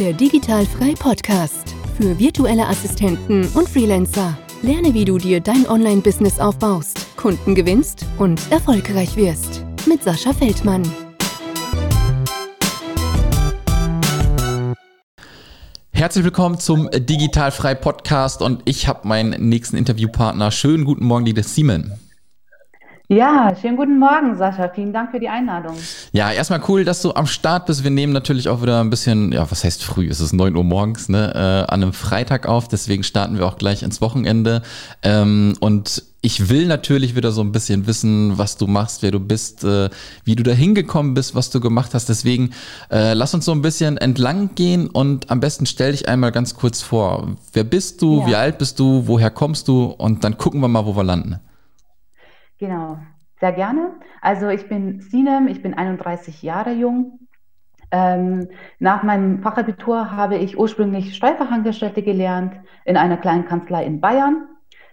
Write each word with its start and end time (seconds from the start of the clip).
Der 0.00 0.12
Digitalfrei 0.12 0.94
Podcast 0.98 1.72
für 1.96 2.18
virtuelle 2.18 2.66
Assistenten 2.66 3.46
und 3.54 3.68
Freelancer. 3.68 4.36
Lerne, 4.60 4.92
wie 4.92 5.04
du 5.04 5.18
dir 5.18 5.38
dein 5.38 5.68
Online-Business 5.68 6.40
aufbaust, 6.40 7.16
Kunden 7.16 7.54
gewinnst 7.54 8.04
und 8.18 8.40
erfolgreich 8.50 9.14
wirst. 9.14 9.64
Mit 9.86 10.02
Sascha 10.02 10.32
Feldmann. 10.32 10.82
Herzlich 15.92 16.24
willkommen 16.24 16.58
zum 16.58 16.90
Digitalfrei 16.90 17.76
Podcast 17.76 18.42
und 18.42 18.62
ich 18.64 18.88
habe 18.88 19.06
meinen 19.06 19.48
nächsten 19.48 19.76
Interviewpartner. 19.76 20.50
Schönen 20.50 20.84
guten 20.84 21.04
Morgen, 21.04 21.24
liebe 21.24 21.44
Simon. 21.44 21.92
Ja, 23.08 23.54
schönen 23.60 23.76
guten 23.76 23.98
Morgen, 23.98 24.34
Sascha. 24.38 24.70
Vielen 24.70 24.94
Dank 24.94 25.10
für 25.10 25.20
die 25.20 25.28
Einladung. 25.28 25.76
Ja, 26.12 26.32
erstmal 26.32 26.62
cool, 26.68 26.86
dass 26.86 27.02
du 27.02 27.12
am 27.12 27.26
Start 27.26 27.66
bist. 27.66 27.84
Wir 27.84 27.90
nehmen 27.90 28.14
natürlich 28.14 28.48
auch 28.48 28.62
wieder 28.62 28.80
ein 28.80 28.88
bisschen, 28.88 29.30
ja, 29.30 29.50
was 29.50 29.62
heißt 29.62 29.84
früh? 29.84 30.08
Es 30.08 30.20
ist 30.20 30.32
9 30.32 30.56
Uhr 30.56 30.64
morgens, 30.64 31.10
ne? 31.10 31.32
Äh, 31.34 31.70
an 31.70 31.82
einem 31.82 31.92
Freitag 31.92 32.46
auf. 32.46 32.66
Deswegen 32.66 33.02
starten 33.02 33.36
wir 33.36 33.44
auch 33.44 33.58
gleich 33.58 33.82
ins 33.82 34.00
Wochenende. 34.00 34.62
Ähm, 35.02 35.54
und 35.60 36.02
ich 36.22 36.48
will 36.48 36.66
natürlich 36.66 37.14
wieder 37.14 37.30
so 37.30 37.42
ein 37.42 37.52
bisschen 37.52 37.86
wissen, 37.86 38.38
was 38.38 38.56
du 38.56 38.66
machst, 38.66 39.02
wer 39.02 39.10
du 39.10 39.20
bist, 39.20 39.64
äh, 39.64 39.90
wie 40.24 40.34
du 40.34 40.42
da 40.42 40.52
hingekommen 40.52 41.12
bist, 41.12 41.34
was 41.34 41.50
du 41.50 41.60
gemacht 41.60 41.92
hast. 41.92 42.08
Deswegen 42.08 42.54
äh, 42.90 43.12
lass 43.12 43.34
uns 43.34 43.44
so 43.44 43.52
ein 43.52 43.60
bisschen 43.60 43.98
entlang 43.98 44.54
gehen 44.54 44.88
und 44.88 45.30
am 45.30 45.40
besten 45.40 45.66
stell 45.66 45.92
dich 45.92 46.08
einmal 46.08 46.32
ganz 46.32 46.54
kurz 46.54 46.80
vor. 46.80 47.36
Wer 47.52 47.64
bist 47.64 48.00
du? 48.00 48.20
Ja. 48.20 48.26
Wie 48.28 48.34
alt 48.34 48.56
bist 48.56 48.78
du? 48.78 49.02
Woher 49.06 49.28
kommst 49.28 49.68
du? 49.68 49.84
Und 49.84 50.24
dann 50.24 50.38
gucken 50.38 50.62
wir 50.62 50.68
mal, 50.68 50.86
wo 50.86 50.96
wir 50.96 51.04
landen. 51.04 51.38
Genau, 52.64 52.96
sehr 53.40 53.52
gerne. 53.52 53.90
Also 54.22 54.48
ich 54.48 54.70
bin 54.70 55.02
Sinem, 55.02 55.48
ich 55.48 55.60
bin 55.60 55.74
31 55.74 56.42
Jahre 56.42 56.72
jung. 56.72 57.18
Ähm, 57.90 58.48
nach 58.78 59.02
meinem 59.02 59.42
Fachabitur 59.42 60.12
habe 60.12 60.36
ich 60.36 60.58
ursprünglich 60.58 61.14
Steuerfachangestellte 61.14 62.00
gelernt 62.02 62.54
in 62.86 62.96
einer 62.96 63.18
kleinen 63.18 63.44
Kanzlei 63.44 63.84
in 63.84 64.00
Bayern. 64.00 64.48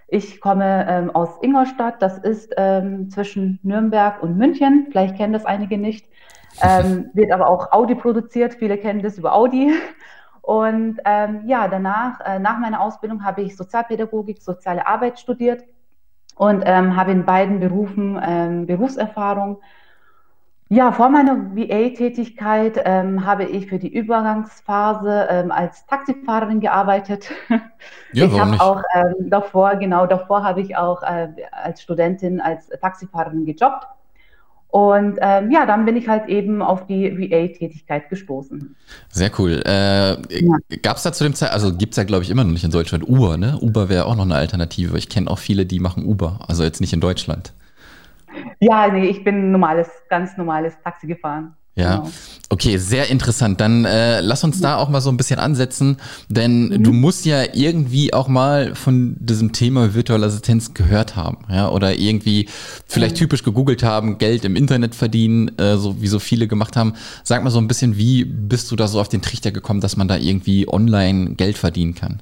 Ich 0.10 0.42
komme 0.42 0.86
ähm, 0.90 1.12
aus 1.12 1.30
Ingolstadt, 1.42 2.02
das 2.02 2.18
ist 2.18 2.54
ähm, 2.58 3.10
zwischen 3.10 3.62
Nürnberg 3.64 4.22
und 4.22 4.38
München. 4.38 4.88
Vielleicht 4.92 5.16
kennen 5.16 5.32
das 5.32 5.46
einige 5.46 5.78
nicht. 5.78 6.10
Ähm, 6.62 7.10
wird 7.14 7.32
aber 7.32 7.48
auch 7.48 7.72
Audi 7.72 7.96
produziert. 7.96 8.56
Viele 8.56 8.78
kennen 8.78 9.02
das 9.02 9.18
über 9.18 9.34
Audi. 9.34 9.72
Und 10.42 11.00
ähm, 11.06 11.44
ja, 11.46 11.70
danach, 11.70 12.20
äh, 12.26 12.38
nach 12.38 12.60
meiner 12.60 12.82
Ausbildung, 12.82 13.24
habe 13.24 13.44
ich 13.44 13.56
Sozialpädagogik, 13.56 14.42
soziale 14.42 14.86
Arbeit 14.86 15.22
studiert 15.22 15.64
und 16.42 16.64
ähm, 16.66 16.96
habe 16.96 17.12
in 17.12 17.24
beiden 17.24 17.60
Berufen 17.60 18.20
ähm, 18.20 18.66
Berufserfahrung. 18.66 19.62
Ja, 20.70 20.92
vor 20.92 21.10
meiner 21.10 21.56
VA-Tätigkeit 21.56 22.82
ähm, 22.84 23.28
habe 23.28 23.44
ich 23.44 23.68
für 23.68 23.78
die 23.78 23.94
Übergangsphase 23.94 25.28
ähm, 25.30 25.52
als 25.52 25.86
Taxifahrerin 25.86 26.60
gearbeitet. 26.60 27.32
Ja, 28.14 28.26
ich 28.26 28.40
habe 28.40 28.60
auch 28.60 28.82
ähm, 28.96 29.30
davor, 29.30 29.76
genau 29.76 30.08
davor 30.08 30.44
habe 30.44 30.62
ich 30.62 30.76
auch 30.76 31.04
äh, 31.04 31.30
als 31.52 31.84
Studentin 31.84 32.42
als 32.42 32.68
Taxifahrerin 32.70 33.46
gejobbt. 33.46 33.86
Und 34.72 35.20
ähm, 35.22 35.52
ja, 35.52 35.66
dann 35.66 35.84
bin 35.84 35.98
ich 35.98 36.08
halt 36.08 36.30
eben 36.30 36.62
auf 36.62 36.88
die 36.88 37.12
VA-Tätigkeit 37.12 38.10
gestoßen. 38.10 38.74
Sehr 39.10 39.30
cool. 39.38 39.62
Äh, 39.66 40.12
ja. 40.12 40.58
Gab 40.82 40.96
es 40.96 41.04
da 41.04 41.12
zu 41.12 41.26
dem 41.26 41.36
Zeit, 41.36 41.52
also 41.52 41.76
gibt 41.76 41.92
es 41.92 41.98
ja 41.98 42.06
glaube 42.06 42.24
ich 42.24 42.30
immer 42.30 42.46
noch 42.46 42.54
nicht 42.54 42.64
in 42.64 42.72
Deutschland 42.72 43.08
Uber, 43.08 43.36
ne? 43.36 43.60
Uber 43.62 43.90
wäre 43.90 44.06
auch 44.06 44.16
noch 44.16 44.24
eine 44.24 44.36
Alternative. 44.36 44.98
Ich 44.98 45.10
kenne 45.10 45.30
auch 45.30 45.40
viele, 45.40 45.66
die 45.66 45.82
machen 45.82 46.06
Uber, 46.06 46.40
also 46.48 46.64
jetzt 46.64 46.80
nicht 46.80 46.94
in 46.94 47.02
Deutschland. 47.02 47.54
Ja, 48.60 48.88
nee, 48.88 49.08
ich 49.08 49.26
bin 49.26 49.52
normales, 49.52 49.90
ganz 50.10 50.38
normales 50.38 50.74
Taxi 50.82 51.06
gefahren. 51.06 51.54
Ja, 51.76 51.98
genau. 51.98 52.12
okay, 52.50 52.78
sehr 52.78 53.10
interessant. 53.10 53.62
Dann 53.62 53.86
äh, 53.86 54.20
lass 54.20 54.44
uns 54.44 54.60
da 54.60 54.76
auch 54.76 54.90
mal 54.90 55.00
so 55.00 55.10
ein 55.10 55.16
bisschen 55.16 55.40
ansetzen, 55.40 55.98
denn 56.28 56.68
mhm. 56.68 56.84
du 56.84 56.92
musst 56.92 57.26
ja 57.26 57.44
irgendwie 57.54 58.14
auch 58.14 58.28
mal 58.28 58.76
von 58.76 59.16
diesem 59.20 59.54
Thema 59.54 59.94
virtuelle 59.94 60.26
Assistenz 60.26 60.74
gehört 60.74 61.16
haben, 61.16 61.38
ja, 61.50 61.70
oder 61.70 61.96
irgendwie 61.96 62.50
vielleicht 62.88 63.16
mhm. 63.16 63.20
typisch 63.20 63.44
gegoogelt 63.44 63.84
haben, 63.84 64.18
Geld 64.18 64.44
im 64.44 64.58
Internet 64.58 64.96
verdienen, 64.96 65.58
äh, 65.58 65.78
so 65.78 66.02
wie 66.02 66.08
so 66.08 66.20
viele 66.20 66.48
gemacht 66.48 66.76
haben. 66.76 66.94
Sag 67.24 67.42
mal 67.44 67.52
so 67.52 67.60
ein 67.60 67.68
bisschen, 67.68 67.98
wie 67.98 68.26
bist 68.26 68.70
du 68.72 68.76
da 68.76 68.90
so 68.90 69.00
auf 69.00 69.08
den 69.08 69.22
Trichter 69.22 69.52
gekommen, 69.52 69.80
dass 69.80 69.96
man 69.96 70.10
da 70.10 70.18
irgendwie 70.18 70.68
online 70.68 71.36
Geld 71.36 71.58
verdienen 71.58 71.96
kann? 71.96 72.22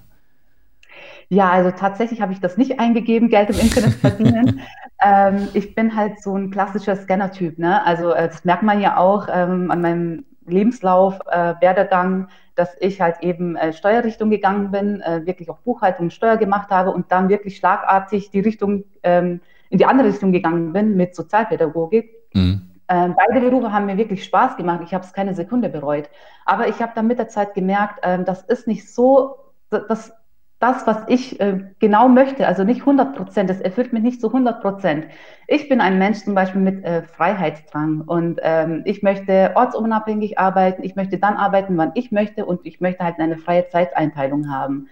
Ja, 1.30 1.50
also 1.52 1.70
tatsächlich 1.72 2.22
habe 2.22 2.34
ich 2.34 2.40
das 2.40 2.58
nicht 2.58 2.80
eingegeben, 2.80 3.30
Geld 3.30 3.52
im 3.52 3.60
Internet 3.60 3.94
verdienen. 3.94 4.62
ähm, 5.04 5.48
ich 5.54 5.76
bin 5.76 5.96
halt 5.96 6.22
so 6.22 6.36
ein 6.36 6.50
klassischer 6.50 6.96
Scanner-Typ. 6.96 7.60
Ne? 7.60 7.86
Also 7.86 8.12
äh, 8.12 8.28
das 8.28 8.44
merkt 8.46 8.64
man 8.64 8.82
ja 8.82 8.98
auch 8.98 9.28
ähm, 9.32 9.70
an 9.70 9.82
meinem 9.82 10.26
Lebenslauf, 10.48 11.20
äh, 11.30 11.54
Werdegang, 11.62 12.30
dass 12.56 12.76
ich 12.80 13.00
halt 13.00 13.22
eben 13.22 13.56
äh, 13.56 13.74
Steuerrichtung 13.74 14.32
gegangen 14.32 14.72
bin, 14.72 15.02
äh, 15.02 15.26
wirklich 15.26 15.50
auch 15.52 15.60
Buchhaltung 15.60 16.08
und 16.08 16.14
Steuer 16.14 16.38
gemacht 16.38 16.72
habe 16.72 16.92
und 16.92 17.12
dann 17.12 17.30
wirklich 17.30 17.58
schlagartig 17.58 18.32
die 18.32 18.40
Richtung 18.40 18.84
ähm, 19.04 19.40
in 19.70 19.78
die 19.78 19.86
andere 19.86 20.08
Richtung 20.08 20.32
gegangen 20.32 20.74
bin 20.74 20.98
mit 20.98 21.16
Sozialpädagogik. 21.16 22.10
Mhm. 22.34 22.62
Ähm, 22.88 23.16
beide 23.16 23.40
Berufe 23.40 23.72
haben 23.72 23.86
mir 23.86 23.98
wirklich 23.98 24.24
Spaß 24.24 24.58
gemacht. 24.58 24.82
Ich 24.84 24.96
habe 24.96 25.06
es 25.06 25.14
keine 25.14 25.36
Sekunde 25.36 25.70
bereut. 25.70 26.10
Aber 26.46 26.68
ich 26.68 26.82
habe 26.82 26.92
dann 26.96 27.06
mit 27.06 27.20
der 27.20 27.28
Zeit 27.28 27.54
gemerkt, 27.54 28.00
ähm, 28.02 28.26
das 28.26 28.42
ist 28.42 28.66
nicht 28.66 28.92
so, 28.92 29.36
das 29.70 30.12
das, 30.60 30.86
was 30.86 30.98
ich 31.08 31.40
äh, 31.40 31.62
genau 31.80 32.10
möchte, 32.10 32.46
also 32.46 32.66
nicht 32.66 32.82
100 32.82 33.16
Prozent, 33.16 33.50
das 33.50 33.62
erfüllt 33.62 33.94
mich 33.94 34.04
nicht 34.04 34.20
zu 34.20 34.28
100 34.28 34.62
Prozent. 34.62 35.06
Ich 35.48 35.70
bin 35.70 35.80
ein 35.80 35.98
Mensch 35.98 36.20
zum 36.20 36.36
Beispiel 36.36 36.60
mit 36.60 36.84
äh, 36.84 37.04
Freiheitsdrang 37.04 38.02
und 38.02 38.42
ähm, 38.44 38.82
ich 38.84 39.02
möchte 39.02 39.54
ortsunabhängig 39.56 40.38
arbeiten, 40.38 40.84
ich 40.84 40.98
möchte 40.98 41.18
dann 41.18 41.38
arbeiten, 41.38 41.78
wann 41.78 41.92
ich 41.96 42.12
möchte 42.12 42.46
und 42.46 42.66
ich 42.66 42.82
möchte 42.82 43.06
halt 43.06 43.20
eine 43.20 43.38
freie 43.38 43.70
Zeiteinteilung 43.70 44.52
haben. 44.52 44.90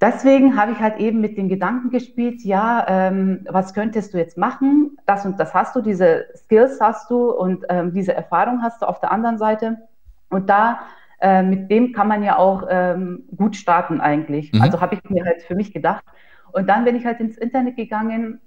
Deswegen 0.00 0.56
habe 0.56 0.70
ich 0.70 0.78
halt 0.78 0.98
eben 0.98 1.20
mit 1.20 1.36
den 1.36 1.48
Gedanken 1.48 1.90
gespielt, 1.90 2.42
ja, 2.44 2.86
ähm, 2.88 3.44
was 3.48 3.74
könntest 3.74 4.14
du 4.14 4.18
jetzt 4.18 4.38
machen? 4.38 4.96
Das 5.06 5.26
und 5.26 5.40
das 5.40 5.54
hast 5.54 5.74
du, 5.74 5.80
diese 5.80 6.26
Skills 6.36 6.80
hast 6.80 7.10
du 7.10 7.32
und 7.32 7.64
ähm, 7.68 7.92
diese 7.92 8.14
Erfahrung 8.14 8.62
hast 8.62 8.80
du 8.80 8.86
auf 8.86 9.00
der 9.00 9.10
anderen 9.10 9.38
Seite. 9.38 9.88
Und 10.30 10.48
da 10.48 10.80
äh, 11.20 11.42
mit 11.42 11.70
dem 11.70 11.92
kann 11.92 12.08
man 12.08 12.22
ja 12.22 12.36
auch 12.38 12.64
ähm, 12.68 13.24
gut 13.36 13.56
starten 13.56 14.00
eigentlich. 14.00 14.52
Mhm. 14.52 14.62
Also 14.62 14.80
habe 14.80 14.94
ich 14.94 15.10
mir 15.10 15.24
halt 15.24 15.42
für 15.42 15.54
mich 15.54 15.72
gedacht. 15.72 16.04
Und 16.52 16.68
dann 16.68 16.84
bin 16.84 16.96
ich 16.96 17.04
halt 17.04 17.20
ins 17.20 17.36
Internet 17.36 17.76
gegangen. 17.76 18.40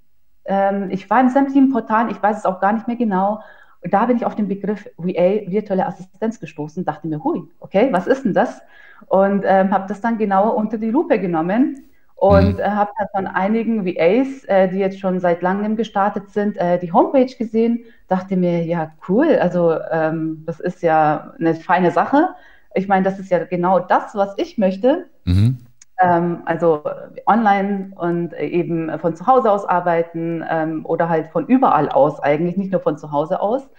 Ähm, 0.45 0.89
ich 0.89 1.09
war 1.09 1.19
in 1.19 1.29
sämtlichen 1.29 1.71
Portalen, 1.71 2.09
ich 2.09 2.21
weiß 2.21 2.37
es 2.39 2.45
auch 2.45 2.59
gar 2.59 2.73
nicht 2.73 2.87
mehr 2.87 2.97
genau. 2.97 3.41
Und 3.83 3.93
da 3.93 4.05
bin 4.05 4.17
ich 4.17 4.25
auf 4.25 4.35
den 4.35 4.47
Begriff 4.47 4.87
VA, 4.97 5.49
virtuelle 5.49 5.87
Assistenz, 5.87 6.39
gestoßen, 6.39 6.85
dachte 6.85 7.07
mir, 7.07 7.23
hui, 7.23 7.43
okay, 7.59 7.89
was 7.91 8.07
ist 8.07 8.25
denn 8.25 8.33
das? 8.33 8.61
Und 9.07 9.43
ähm, 9.45 9.71
habe 9.71 9.87
das 9.87 10.01
dann 10.01 10.17
genauer 10.17 10.55
unter 10.55 10.77
die 10.77 10.91
Lupe 10.91 11.19
genommen 11.19 11.83
und 12.21 12.53
mhm. 12.53 12.59
äh, 12.59 12.69
habe 12.69 12.91
dann 12.99 13.07
von 13.15 13.27
einigen 13.35 13.83
VAs, 13.83 14.45
äh, 14.45 14.69
die 14.69 14.77
jetzt 14.77 14.99
schon 14.99 15.19
seit 15.19 15.41
langem 15.41 15.75
gestartet 15.75 16.29
sind, 16.29 16.55
äh, 16.57 16.77
die 16.77 16.93
Homepage 16.93 17.33
gesehen, 17.35 17.83
dachte 18.07 18.37
mir, 18.37 18.63
ja, 18.63 18.91
cool, 19.09 19.39
also 19.41 19.75
ähm, 19.89 20.43
das 20.45 20.59
ist 20.59 20.83
ja 20.83 21.33
eine 21.39 21.55
feine 21.55 21.89
Sache. 21.89 22.29
Ich 22.73 22.87
meine, 22.87 23.03
das 23.03 23.19
ist 23.19 23.29
ja 23.29 23.43
genau 23.43 23.79
das, 23.79 24.15
was 24.15 24.33
ich 24.37 24.57
möchte. 24.57 25.07
Mhm. 25.25 25.59
Ähm, 25.99 26.41
also 26.45 26.83
online 27.27 27.91
und 27.95 28.33
eben 28.33 28.97
von 28.99 29.15
zu 29.15 29.27
Hause 29.27 29.51
aus 29.51 29.65
arbeiten 29.65 30.43
ähm, 30.49 30.85
oder 30.85 31.09
halt 31.09 31.27
von 31.27 31.45
überall 31.47 31.89
aus 31.89 32.19
eigentlich, 32.19 32.57
nicht 32.57 32.71
nur 32.71 32.81
von 32.81 32.97
zu 32.97 33.11
Hause 33.11 33.39
aus. 33.39 33.69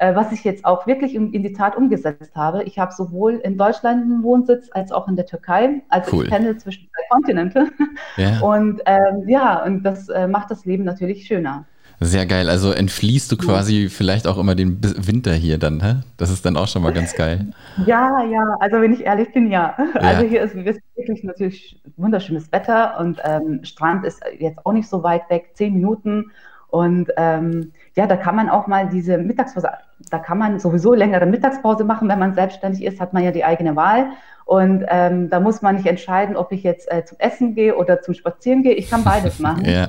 Äh, 0.00 0.14
was 0.14 0.32
ich 0.32 0.44
jetzt 0.44 0.64
auch 0.64 0.86
wirklich 0.86 1.14
in, 1.14 1.30
in, 1.34 1.42
die 1.42 1.52
Tat 1.52 1.76
umgesetzt 1.76 2.34
habe. 2.34 2.62
Ich 2.62 2.78
habe 2.78 2.90
sowohl 2.90 3.34
in 3.34 3.58
Deutschland 3.58 4.02
einen 4.02 4.22
Wohnsitz 4.22 4.70
als 4.72 4.92
auch 4.92 5.06
in 5.08 5.14
der 5.14 5.26
Türkei. 5.26 5.82
Also 5.90 6.16
cool. 6.16 6.24
ich 6.24 6.30
pendel 6.30 6.56
zwischen 6.56 6.88
zwei 6.88 7.02
Kontinente. 7.10 7.68
Ja. 8.16 8.40
Und 8.40 8.80
ähm, 8.86 9.28
ja, 9.28 9.62
und 9.62 9.82
das 9.82 10.08
äh, 10.08 10.26
macht 10.26 10.50
das 10.50 10.64
Leben 10.64 10.84
natürlich 10.84 11.26
schöner. 11.26 11.66
Sehr 12.02 12.24
geil. 12.24 12.48
Also 12.48 12.72
entfließt 12.72 13.30
du 13.30 13.36
quasi 13.36 13.82
ja. 13.82 13.88
vielleicht 13.90 14.26
auch 14.26 14.38
immer 14.38 14.54
den 14.54 14.78
Winter 14.82 15.34
hier 15.34 15.58
dann, 15.58 15.82
hä? 15.82 15.96
Das 16.16 16.30
ist 16.30 16.46
dann 16.46 16.56
auch 16.56 16.66
schon 16.66 16.82
mal 16.82 16.94
ganz 16.94 17.14
geil. 17.14 17.48
Ja, 17.84 18.24
ja, 18.24 18.56
also 18.58 18.80
wenn 18.80 18.94
ich 18.94 19.04
ehrlich 19.04 19.30
bin, 19.34 19.50
ja. 19.50 19.76
ja. 19.94 20.00
Also 20.00 20.26
hier 20.26 20.40
ist 20.40 20.54
wirklich 20.54 21.24
natürlich 21.24 21.78
wunderschönes 21.98 22.50
Wetter 22.52 22.98
und 22.98 23.20
ähm, 23.22 23.60
Strand 23.64 24.06
ist 24.06 24.22
jetzt 24.38 24.64
auch 24.64 24.72
nicht 24.72 24.88
so 24.88 25.02
weit 25.02 25.28
weg, 25.28 25.50
zehn 25.52 25.74
Minuten. 25.74 26.30
Und 26.68 27.10
ähm, 27.18 27.72
ja, 27.96 28.06
da 28.06 28.16
kann 28.16 28.34
man 28.34 28.48
auch 28.48 28.66
mal 28.66 28.88
diese 28.88 29.18
Mittagspause, 29.18 29.68
da 30.08 30.18
kann 30.18 30.38
man 30.38 30.58
sowieso 30.58 30.94
längere 30.94 31.26
Mittagspause 31.26 31.84
machen, 31.84 32.08
wenn 32.08 32.18
man 32.18 32.34
selbstständig 32.34 32.82
ist, 32.82 32.98
hat 32.98 33.12
man 33.12 33.24
ja 33.24 33.30
die 33.30 33.44
eigene 33.44 33.76
Wahl. 33.76 34.10
Und 34.46 34.86
ähm, 34.88 35.28
da 35.28 35.38
muss 35.38 35.60
man 35.60 35.76
nicht 35.76 35.86
entscheiden, 35.86 36.34
ob 36.34 36.50
ich 36.50 36.62
jetzt 36.62 36.90
äh, 36.90 37.04
zum 37.04 37.18
Essen 37.18 37.54
gehe 37.54 37.76
oder 37.76 38.00
zum 38.00 38.14
Spazieren 38.14 38.62
gehe. 38.62 38.72
Ich 38.72 38.88
kann 38.88 39.04
beides 39.04 39.38
machen. 39.40 39.66
ja. 39.66 39.88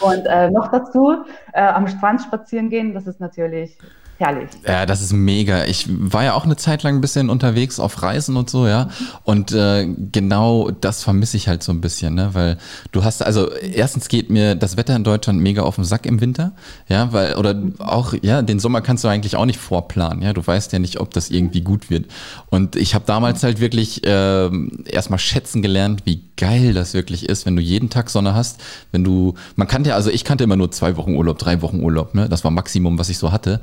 Und 0.00 0.26
äh, 0.26 0.50
noch 0.50 0.70
dazu, 0.70 1.24
äh, 1.52 1.62
am 1.62 1.88
Strand 1.88 2.22
spazieren 2.22 2.70
gehen, 2.70 2.94
das 2.94 3.06
ist 3.06 3.20
natürlich 3.20 3.78
herrlich. 4.24 4.50
Ja, 4.66 4.86
das 4.86 5.02
ist 5.02 5.12
mega. 5.12 5.64
Ich 5.64 5.86
war 5.88 6.24
ja 6.24 6.34
auch 6.34 6.44
eine 6.44 6.56
Zeit 6.56 6.82
lang 6.82 6.96
ein 6.96 7.00
bisschen 7.00 7.30
unterwegs 7.30 7.78
auf 7.78 8.02
Reisen 8.02 8.36
und 8.36 8.50
so, 8.50 8.66
ja. 8.66 8.88
Und 9.24 9.52
äh, 9.52 9.86
genau 10.12 10.70
das 10.70 11.02
vermisse 11.02 11.36
ich 11.36 11.48
halt 11.48 11.62
so 11.62 11.72
ein 11.72 11.80
bisschen, 11.80 12.14
ne? 12.14 12.30
Weil 12.32 12.58
du 12.92 13.04
hast, 13.04 13.22
also 13.22 13.50
erstens 13.52 14.08
geht 14.08 14.30
mir 14.30 14.54
das 14.54 14.76
Wetter 14.76 14.96
in 14.96 15.04
Deutschland 15.04 15.40
mega 15.40 15.62
auf 15.62 15.76
den 15.76 15.84
Sack 15.84 16.06
im 16.06 16.20
Winter, 16.20 16.52
ja, 16.88 17.12
weil, 17.12 17.34
oder 17.34 17.60
auch, 17.78 18.14
ja, 18.22 18.42
den 18.42 18.58
Sommer 18.58 18.80
kannst 18.80 19.04
du 19.04 19.08
eigentlich 19.08 19.36
auch 19.36 19.46
nicht 19.46 19.58
vorplanen, 19.58 20.22
ja. 20.22 20.32
Du 20.32 20.46
weißt 20.46 20.72
ja 20.72 20.78
nicht, 20.78 21.00
ob 21.00 21.12
das 21.12 21.30
irgendwie 21.30 21.60
gut 21.60 21.90
wird. 21.90 22.06
Und 22.50 22.76
ich 22.76 22.94
habe 22.94 23.04
damals 23.06 23.42
halt 23.42 23.60
wirklich 23.60 24.06
äh, 24.06 24.50
erstmal 24.86 25.18
schätzen 25.18 25.62
gelernt, 25.62 26.02
wie 26.04 26.22
geil 26.36 26.74
das 26.74 26.94
wirklich 26.94 27.28
ist, 27.28 27.46
wenn 27.46 27.56
du 27.56 27.62
jeden 27.62 27.90
Tag 27.90 28.10
Sonne 28.10 28.34
hast, 28.34 28.60
wenn 28.92 29.04
du, 29.04 29.34
man 29.56 29.68
kannte 29.68 29.90
ja, 29.90 29.96
also 29.96 30.10
ich 30.10 30.24
kannte 30.24 30.44
immer 30.44 30.56
nur 30.56 30.70
zwei 30.70 30.96
Wochen 30.96 31.14
Urlaub, 31.14 31.38
drei 31.38 31.62
Wochen 31.62 31.80
Urlaub, 31.80 32.14
ne? 32.14 32.28
Das 32.28 32.44
war 32.44 32.50
Maximum, 32.50 32.98
was 32.98 33.08
ich 33.08 33.18
so 33.18 33.32
hatte. 33.32 33.60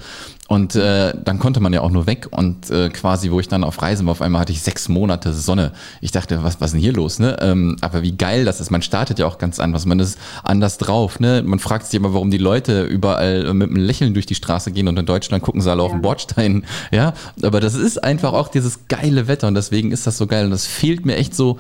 Und 0.52 0.76
äh, 0.76 1.14
dann 1.24 1.40
konnte 1.40 1.62
man 1.62 1.72
ja 1.72 1.80
auch 1.80 1.92
nur 1.92 2.08
weg 2.08 2.28
und 2.30 2.70
äh, 2.72 2.90
quasi, 2.90 3.32
wo 3.32 3.40
ich 3.40 3.48
dann 3.48 3.64
auf 3.64 3.82
Reisen 3.82 4.06
war, 4.06 4.12
auf 4.12 4.22
einmal 4.22 4.42
hatte 4.42 4.52
ich 4.52 4.62
sechs 4.62 4.90
Monate 4.90 5.32
Sonne. 5.32 5.72
Ich 6.02 6.12
dachte, 6.12 6.44
was, 6.44 6.60
was 6.60 6.72
ist 6.72 6.74
denn 6.74 6.82
hier 6.82 6.92
los? 6.92 7.20
Ne? 7.20 7.38
Ähm, 7.40 7.78
aber 7.80 8.02
wie 8.02 8.18
geil 8.18 8.44
das 8.44 8.60
ist. 8.60 8.70
Man 8.70 8.82
startet 8.82 9.18
ja 9.18 9.28
auch 9.28 9.38
ganz 9.38 9.62
anders. 9.62 9.86
Man 9.86 10.02
ist 10.02 10.20
anders 10.44 10.78
drauf. 10.78 11.22
Ne? 11.22 11.42
Man 11.42 11.60
fragt 11.60 11.86
sich 11.86 11.94
immer, 11.94 12.14
warum 12.14 12.32
die 12.32 12.38
Leute 12.38 12.84
überall 12.84 13.54
mit 13.54 13.70
einem 13.70 13.78
Lächeln 13.78 14.14
durch 14.14 14.26
die 14.26 14.36
Straße 14.36 14.74
gehen 14.74 14.90
und 14.90 15.00
in 15.00 15.06
Deutschland 15.06 15.42
gucken 15.42 15.62
sie 15.62 15.72
alle 15.72 15.84
ja. 15.84 15.86
auf 15.86 15.94
den 15.94 16.02
Bordstein. 16.02 16.66
Ja, 16.92 17.14
aber 17.44 17.62
das 17.62 17.76
ist 17.76 18.04
einfach 18.04 18.34
auch 18.34 18.50
dieses 18.50 18.88
geile 18.90 19.28
Wetter 19.30 19.48
und 19.48 19.56
deswegen 19.56 19.94
ist 19.94 20.06
das 20.06 20.18
so 20.18 20.28
geil. 20.28 20.44
Und 20.44 20.52
das 20.52 20.68
fehlt 20.68 21.06
mir 21.06 21.16
echt 21.16 21.34
so 21.34 21.60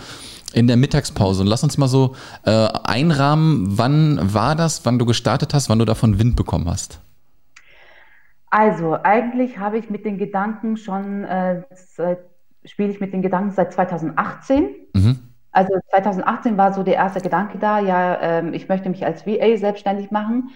in 0.52 0.68
der 0.68 0.76
Mittagspause. 0.76 1.44
Und 1.44 1.48
lass 1.48 1.64
uns 1.64 1.78
mal 1.78 1.88
so 1.88 2.16
äh, 2.44 2.52
einrahmen, 2.84 3.78
wann 3.78 4.34
war 4.34 4.56
das, 4.56 4.82
wann 4.84 5.00
du 5.00 5.06
gestartet 5.06 5.54
hast, 5.54 5.70
wann 5.70 5.80
du 5.80 5.86
davon 5.86 6.20
Wind 6.20 6.36
bekommen 6.36 6.68
hast? 6.68 7.00
Also, 8.52 8.98
eigentlich 9.02 9.58
habe 9.58 9.78
ich 9.78 9.90
mit 9.90 10.06
den 10.06 10.18
Gedanken 10.18 10.78
schon, 10.78 11.24
äh, 11.24 11.64
spiele 12.66 12.90
ich 12.90 13.00
mit 13.00 13.14
den 13.14 13.22
Gedanken 13.22 13.52
seit 13.52 13.74
2018. 13.74 14.76
Mhm. 14.94 15.20
Also 15.54 15.74
2018 15.90 16.58
war 16.58 16.74
so 16.74 16.84
der 16.84 16.96
erste 16.96 17.22
Gedanke 17.22 17.58
da, 17.58 17.80
ja, 17.80 18.20
ähm, 18.22 18.54
ich 18.54 18.70
möchte 18.70 18.90
mich 18.90 19.06
als 19.06 19.26
VA 19.26 19.58
selbstständig 19.58 20.12
machen. 20.12 20.50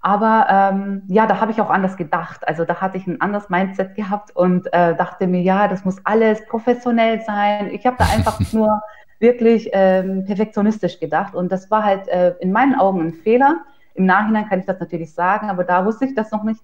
Aber 0.00 0.46
ähm, 0.48 1.02
ja, 1.08 1.26
da 1.26 1.40
habe 1.40 1.52
ich 1.52 1.60
auch 1.60 1.70
anders 1.70 1.96
gedacht. 1.96 2.48
Also 2.48 2.64
da 2.64 2.80
hatte 2.80 2.96
ich 2.96 3.06
ein 3.06 3.20
anderes 3.20 3.50
Mindset 3.50 3.94
gehabt 3.94 4.34
und 4.34 4.66
äh, 4.72 4.96
dachte 4.96 5.26
mir, 5.26 5.42
ja, 5.42 5.68
das 5.68 5.84
muss 5.84 5.96
alles 6.04 6.44
professionell 6.46 7.20
sein. 7.20 7.70
Ich 7.72 7.84
habe 7.84 7.96
da 7.98 8.06
einfach 8.06 8.40
nur 8.52 8.80
wirklich 9.18 9.68
ähm, 9.72 10.24
perfektionistisch 10.24 10.98
gedacht 10.98 11.34
und 11.34 11.52
das 11.52 11.70
war 11.70 11.84
halt 11.84 12.08
äh, 12.08 12.34
in 12.40 12.52
meinen 12.52 12.78
Augen 12.80 13.00
ein 13.02 13.12
Fehler. 13.12 13.60
Im 13.94 14.06
Nachhinein 14.06 14.48
kann 14.48 14.60
ich 14.60 14.66
das 14.66 14.80
natürlich 14.80 15.12
sagen, 15.12 15.50
aber 15.50 15.64
da 15.64 15.84
wusste 15.84 16.06
ich 16.06 16.14
das 16.14 16.30
noch 16.30 16.42
nicht. 16.42 16.60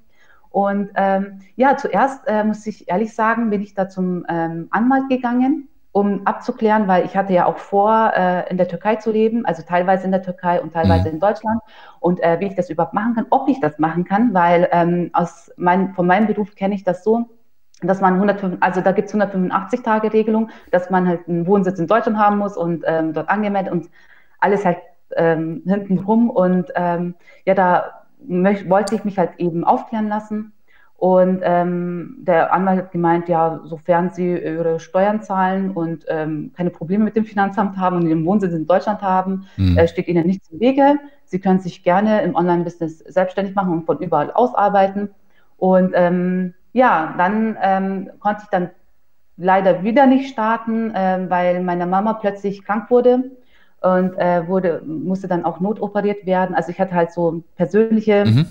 Und 0.57 0.89
ähm, 0.95 1.41
ja, 1.57 1.77
zuerst 1.77 2.27
äh, 2.27 2.43
muss 2.43 2.67
ich 2.67 2.89
ehrlich 2.89 3.15
sagen, 3.15 3.51
bin 3.51 3.61
ich 3.61 3.75
da 3.75 3.91
zum 3.91 4.25
ähm, 4.27 4.69
Anwalt 4.71 5.11
gegangen, 5.11 5.69
um 5.93 6.27
abzuklären, 6.27 6.89
weil 6.89 7.05
ich 7.05 7.15
hatte 7.15 7.35
ja 7.35 7.45
auch 7.45 7.59
vor, 7.59 8.15
äh, 8.17 8.49
in 8.49 8.57
der 8.57 8.67
Türkei 8.67 8.97
zu 8.97 9.13
leben, 9.13 9.45
also 9.45 9.63
teilweise 9.69 10.07
in 10.07 10.13
der 10.13 10.23
Türkei 10.23 10.63
und 10.63 10.73
teilweise 10.73 11.09
mhm. 11.09 11.17
in 11.17 11.21
Deutschland. 11.21 11.61
Und 12.01 12.23
äh, 12.23 12.41
wie 12.41 12.47
ich 12.47 12.55
das 12.55 12.71
überhaupt 12.71 12.95
machen 12.95 13.15
kann, 13.17 13.27
ob 13.29 13.51
ich 13.51 13.61
das 13.61 13.79
machen 13.79 14.05
kann, 14.05 14.33
weil 14.33 14.67
ähm, 14.73 15.11
aus 15.13 15.53
mein, 15.59 15.93
von 15.93 16.07
meinem 16.07 16.27
Beruf 16.27 16.55
kenne 16.55 16.75
ich 16.75 16.85
das 16.85 17.05
so, 17.05 17.29
dass 17.83 18.01
man 18.01 18.15
105, 18.15 18.57
also 18.61 18.81
da 18.81 18.93
gibt 18.93 19.09
es 19.09 19.15
185 19.15 19.83
Tage 19.83 20.11
Regelung, 20.11 20.49
dass 20.71 20.89
man 20.89 21.07
halt 21.07 21.29
einen 21.29 21.47
Wohnsitz 21.47 21.79
in 21.79 21.87
Deutschland 21.87 22.19
haben 22.19 22.39
muss 22.39 22.57
und 22.57 22.83
ähm, 22.87 23.13
dort 23.13 23.29
angemeldet 23.29 23.75
und 23.75 23.91
alles 24.39 24.65
halt 24.65 24.79
ähm, 25.17 25.65
hinten 25.67 25.99
rum. 25.99 26.31
Und 26.31 26.73
ähm, 26.77 27.15
ja, 27.45 27.53
da 27.53 28.06
wollte 28.19 28.95
ich 28.95 29.05
mich 29.05 29.19
halt 29.19 29.33
eben 29.39 29.65
aufklären 29.65 30.09
lassen. 30.09 30.53
Und 30.99 31.41
ähm, 31.43 32.17
der 32.21 32.55
Anwalt 32.55 32.79
hat 32.79 32.91
gemeint, 32.93 33.29
ja, 33.29 33.61
sofern 33.65 34.13
Sie 34.13 34.31
Ihre 34.31 34.81
Steuern 34.81 35.23
zahlen 35.23 35.73
und 35.73 36.07
ähm, 36.09 36.53
keine 36.57 36.71
Probleme 36.71 37.05
mit 37.05 37.17
dem 37.17 37.27
Finanzamt 37.27 37.77
haben 37.77 37.97
und 37.97 38.07
Ihren 38.07 38.25
Wohnsitz 38.25 38.55
in 38.55 38.67
Deutschland 38.67 39.03
haben, 39.03 39.47
mhm. 39.59 39.77
äh, 39.77 39.87
steht 39.89 40.09
Ihnen 40.09 40.27
nichts 40.27 40.49
im 40.49 40.59
Wege. 40.59 40.97
Sie 41.27 41.39
können 41.39 41.61
sich 41.61 41.83
gerne 41.83 42.23
im 42.23 42.35
Online-Business 42.35 43.01
selbstständig 43.01 43.55
machen 43.55 43.73
und 43.73 43.85
von 43.85 43.99
überall 43.99 44.31
aus 44.31 44.55
arbeiten. 44.55 45.11
Und 45.59 45.93
ähm, 45.95 46.55
ja, 46.73 47.15
dann 47.19 47.59
ähm, 47.61 48.11
konnte 48.19 48.43
ich 48.45 48.49
dann 48.49 48.71
leider 49.37 49.83
wieder 49.83 50.07
nicht 50.07 50.31
starten, 50.31 50.95
äh, 50.95 51.27
weil 51.29 51.63
meine 51.63 51.87
Mama 51.87 52.15
plötzlich 52.15 52.65
krank 52.65 52.91
wurde 52.91 53.33
und 53.81 54.15
äh, 54.19 54.47
wurde, 54.47 54.83
musste 54.87 55.29
dann 55.29 55.45
auch 55.45 55.61
notoperiert 55.61 56.27
werden. 56.27 56.55
Also 56.55 56.71
ich 56.71 56.81
hatte 56.81 56.95
halt 56.95 57.13
so 57.13 57.43
persönliche 57.57 58.25
mhm. 58.25 58.47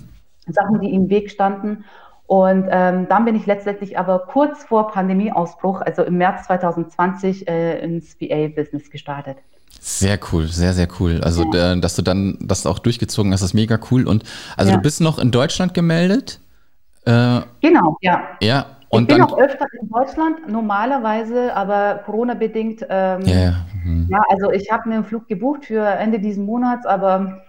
Sachen, 0.48 0.80
die 0.82 0.94
im 0.94 1.10
Weg 1.10 1.32
standen. 1.32 1.86
Und 2.28 2.68
ähm, 2.72 3.08
dann 3.08 3.26
bin 3.26 3.36
ich 3.36 3.46
letztendlich 3.46 4.00
aber 4.00 4.20
kurz 4.20 4.64
vor 4.64 4.92
Pandemieausbruch, 4.92 5.82
also 5.82 6.04
im 6.04 6.18
März 6.18 6.48
2020, 6.48 7.48
äh, 7.48 7.80
ins 7.80 8.20
VA-Business 8.20 8.90
gestartet. 8.90 9.38
Sehr 9.80 10.18
cool, 10.32 10.48
sehr, 10.48 10.74
sehr 10.74 10.88
cool. 11.00 11.22
Also, 11.22 11.46
ja. 11.54 11.76
dass 11.76 11.96
du 11.96 12.02
dann 12.02 12.38
das 12.42 12.66
auch 12.66 12.80
durchgezogen 12.80 13.32
hast, 13.32 13.44
ist 13.44 13.54
mega 13.54 13.78
cool. 13.92 14.08
Und 14.08 14.24
also 14.58 14.72
ja. 14.72 14.78
du 14.78 14.82
bist 14.82 15.02
noch 15.02 15.20
in 15.20 15.30
Deutschland 15.30 15.76
gemeldet? 15.76 16.40
Äh, 17.06 17.42
genau, 17.62 17.98
ja. 18.02 18.24
Ja, 18.42 18.66
und 18.96 19.12
ich 19.12 19.18
bin 19.18 19.22
auch 19.24 19.38
öfter 19.38 19.66
in 19.82 19.90
Deutschland, 19.90 20.50
normalerweise, 20.50 21.56
aber 21.56 22.02
Corona-bedingt. 22.06 22.86
Ähm, 22.90 23.22
yeah. 23.26 23.56
mhm. 23.84 24.08
Ja, 24.10 24.22
also 24.30 24.52
ich 24.52 24.72
habe 24.72 24.90
mir 24.90 24.96
einen 24.96 25.06
Flug 25.06 25.28
gebucht 25.28 25.66
für 25.66 25.86
Ende 25.86 26.20
dieses 26.20 26.44
Monats, 26.44 26.86
aber 26.86 27.42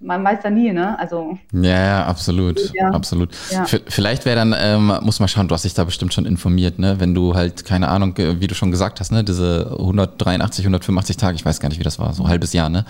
man 0.00 0.22
weiß 0.24 0.40
ja 0.44 0.50
nie, 0.50 0.72
ne? 0.72 0.98
Also. 0.98 1.38
Ja, 1.52 1.62
ja 1.62 2.06
absolut. 2.06 2.72
Ja. 2.74 2.90
Absolut. 2.90 3.30
Ja. 3.50 3.66
Vielleicht 3.88 4.24
wäre 4.24 4.36
dann, 4.36 4.54
ähm, 4.56 4.92
muss 5.02 5.18
man 5.18 5.28
schauen, 5.28 5.48
du 5.48 5.54
hast 5.54 5.64
dich 5.64 5.74
da 5.74 5.84
bestimmt 5.84 6.14
schon 6.14 6.24
informiert, 6.24 6.78
ne? 6.78 7.00
Wenn 7.00 7.14
du 7.14 7.34
halt, 7.34 7.64
keine 7.64 7.88
Ahnung, 7.88 8.14
wie 8.16 8.46
du 8.46 8.54
schon 8.54 8.70
gesagt 8.70 9.00
hast, 9.00 9.10
ne, 9.10 9.24
diese 9.24 9.76
183, 9.78 10.64
185 10.64 11.16
Tage, 11.16 11.34
ich 11.36 11.44
weiß 11.44 11.58
gar 11.58 11.68
nicht, 11.68 11.80
wie 11.80 11.84
das 11.84 11.98
war, 11.98 12.12
so 12.12 12.24
ein 12.24 12.28
halbes 12.28 12.52
Jahr, 12.52 12.68
ne? 12.68 12.84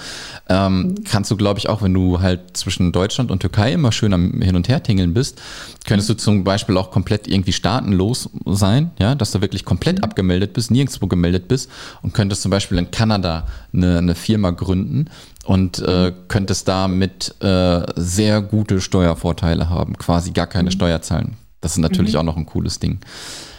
Ähm, 0.48 0.80
mhm. 0.80 1.04
Kannst 1.04 1.30
du, 1.30 1.36
glaube 1.36 1.58
ich, 1.58 1.68
auch, 1.68 1.80
wenn 1.80 1.94
du 1.94 2.20
halt 2.20 2.56
zwischen 2.56 2.92
Deutschland 2.92 3.30
und 3.30 3.40
Türkei 3.40 3.72
immer 3.72 3.90
schön 3.92 4.12
am 4.12 4.42
Hin- 4.42 4.56
und 4.56 4.68
Her-Tingeln 4.68 5.14
bist, 5.14 5.40
könntest 5.86 6.10
du 6.10 6.14
zum 6.14 6.44
Beispiel 6.44 6.76
auch 6.76 6.90
komplett 6.90 7.26
irgendwie 7.26 7.52
staatenlos 7.52 8.28
sein, 8.44 8.90
ja, 8.98 9.14
dass 9.14 9.32
du 9.32 9.40
wirklich 9.40 9.64
komplett 9.64 9.98
mhm. 9.98 10.04
abgemeldet 10.04 10.52
bist, 10.52 10.70
nirgendwo 10.70 11.06
gemeldet 11.06 11.48
bist 11.48 11.70
und 12.02 12.12
könntest 12.12 12.42
zum 12.42 12.50
Beispiel 12.50 12.76
in 12.76 12.90
Kanada 12.90 13.46
eine, 13.72 13.98
eine 13.98 14.14
Firma 14.14 14.50
gründen 14.50 15.06
und 15.48 15.78
äh, 15.78 16.12
könntest 16.28 16.68
damit 16.68 17.34
äh, 17.40 17.80
sehr 17.96 18.42
gute 18.42 18.82
Steuervorteile 18.82 19.70
haben, 19.70 19.96
quasi 19.96 20.32
gar 20.32 20.46
keine 20.46 20.68
mhm. 20.68 20.72
Steuer 20.72 21.00
zahlen. 21.00 21.38
Das 21.62 21.72
ist 21.72 21.78
natürlich 21.78 22.12
mhm. 22.12 22.18
auch 22.18 22.24
noch 22.24 22.36
ein 22.36 22.44
cooles 22.44 22.80
Ding. 22.80 22.98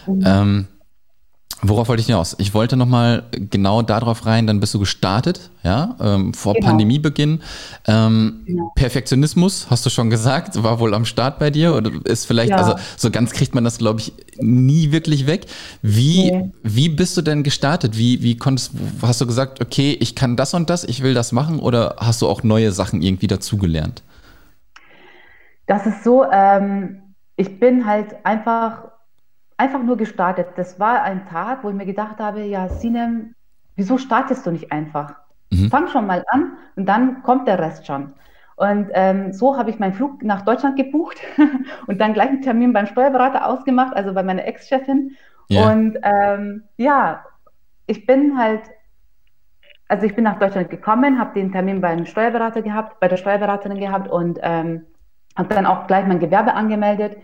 Mhm. 0.06 0.24
Ähm, 0.24 0.68
Worauf 1.61 1.89
wollte 1.89 2.00
ich 2.00 2.07
hinaus? 2.07 2.38
Ich 2.39 2.53
wollte 2.53 2.77
nochmal 2.77 3.23
genau 3.31 3.81
darauf 3.81 4.25
rein, 4.25 4.47
dann 4.47 4.61
bist 4.61 4.73
du 4.73 4.79
gestartet, 4.79 5.50
ja, 5.61 5.95
ähm, 6.00 6.33
vor 6.33 6.53
genau. 6.53 6.67
Pandemiebeginn. 6.67 7.41
Ähm, 7.85 8.44
genau. 8.45 8.71
Perfektionismus, 8.75 9.67
hast 9.69 9.85
du 9.85 9.89
schon 9.89 10.09
gesagt, 10.09 10.63
war 10.63 10.79
wohl 10.79 10.94
am 10.94 11.03
Start 11.03 11.38
bei 11.38 11.50
dir 11.50 11.75
oder 11.75 11.91
ist 12.06 12.25
vielleicht, 12.25 12.51
ja. 12.51 12.57
also 12.57 12.75
so 12.95 13.11
ganz 13.11 13.31
kriegt 13.31 13.56
man 13.56 13.65
das, 13.65 13.77
glaube 13.77 14.00
ich, 14.00 14.13
nie 14.38 14.94
wirklich 14.94 15.27
weg. 15.27 15.47
Wie, 15.81 16.31
nee. 16.31 16.51
wie 16.63 16.88
bist 16.88 17.17
du 17.17 17.21
denn 17.21 17.44
gestartet? 17.44 17.97
Wie, 17.97 18.23
wie 18.23 18.37
konntest, 18.37 18.71
hast 19.01 19.19
du 19.19 19.28
gesagt, 19.28 19.61
okay, 19.61 19.97
ich 19.99 20.16
kann 20.16 20.37
das 20.37 20.54
und 20.54 20.69
das, 20.69 20.85
ich 20.85 21.04
will 21.04 21.13
das 21.13 21.33
machen 21.33 21.59
oder 21.59 21.97
hast 21.99 22.21
du 22.21 22.28
auch 22.30 22.42
neue 22.42 22.71
Sachen 22.71 23.01
irgendwie 23.01 23.28
dazugelernt? 23.28 24.01
Das 25.68 25.85
ist 25.85 26.06
so, 26.06 26.23
ähm, 26.31 27.01
ich 27.35 27.59
bin 27.59 27.85
halt 27.85 28.25
einfach 28.25 28.83
einfach 29.59 29.83
nur 29.83 29.97
gestartet. 29.97 30.47
Das 30.56 30.80
war 30.80 31.04
ein 31.04 31.28
Tag, 31.28 31.63
wo 31.63 31.69
ich 31.69 31.75
mir 31.75 31.85
gedacht 31.85 32.18
habe, 32.19 32.42
ja, 32.42 32.69
Sinem, 32.69 33.35
wieso 33.75 33.97
startest 33.97 34.45
du 34.45 34.51
nicht 34.51 34.71
einfach? 34.71 35.16
Mhm. 35.51 35.69
Fang 35.69 35.87
schon 35.89 36.07
mal 36.07 36.23
an 36.30 36.54
und 36.75 36.85
dann 36.87 37.21
kommt 37.23 37.47
der 37.47 37.59
Rest 37.59 37.85
schon. 37.85 38.13
Und 38.56 38.89
ähm, 38.94 39.33
so 39.33 39.57
habe 39.57 39.69
ich 39.69 39.80
meinen 39.80 39.94
Flug 39.94 40.23
nach 40.23 40.42
Deutschland 40.42 40.78
gebucht 40.78 41.18
und 41.87 41.99
dann 41.99 42.13
gleich 42.13 42.30
einen 42.30 42.42
Termin 42.42 42.73
beim 42.73 42.87
Steuerberater 42.87 43.45
ausgemacht, 43.45 43.95
also 43.95 44.13
bei 44.13 44.23
meiner 44.23 44.45
Ex-Chefin. 44.45 45.16
Yeah. 45.51 45.71
Und 45.71 45.97
ähm, 46.04 46.63
ja, 46.78 47.25
ich 47.85 48.06
bin 48.06 48.37
halt, 48.37 48.61
also 49.87 50.06
ich 50.06 50.16
bin 50.16 50.23
nach 50.23 50.39
Deutschland 50.39 50.69
gekommen, 50.69 51.19
habe 51.19 51.33
den 51.33 51.51
Termin 51.51 51.81
beim 51.81 52.06
Steuerberater 52.06 52.61
gehabt, 52.61 52.99
bei 52.99 53.07
der 53.07 53.18
Steuerberaterin 53.18 53.80
gehabt 53.80 54.09
und 54.09 54.39
ähm, 54.42 54.85
habe 55.37 55.54
dann 55.54 55.66
auch 55.66 55.87
gleich 55.87 56.06
mein 56.06 56.19
Gewerbe 56.19 56.54
angemeldet 56.54 57.18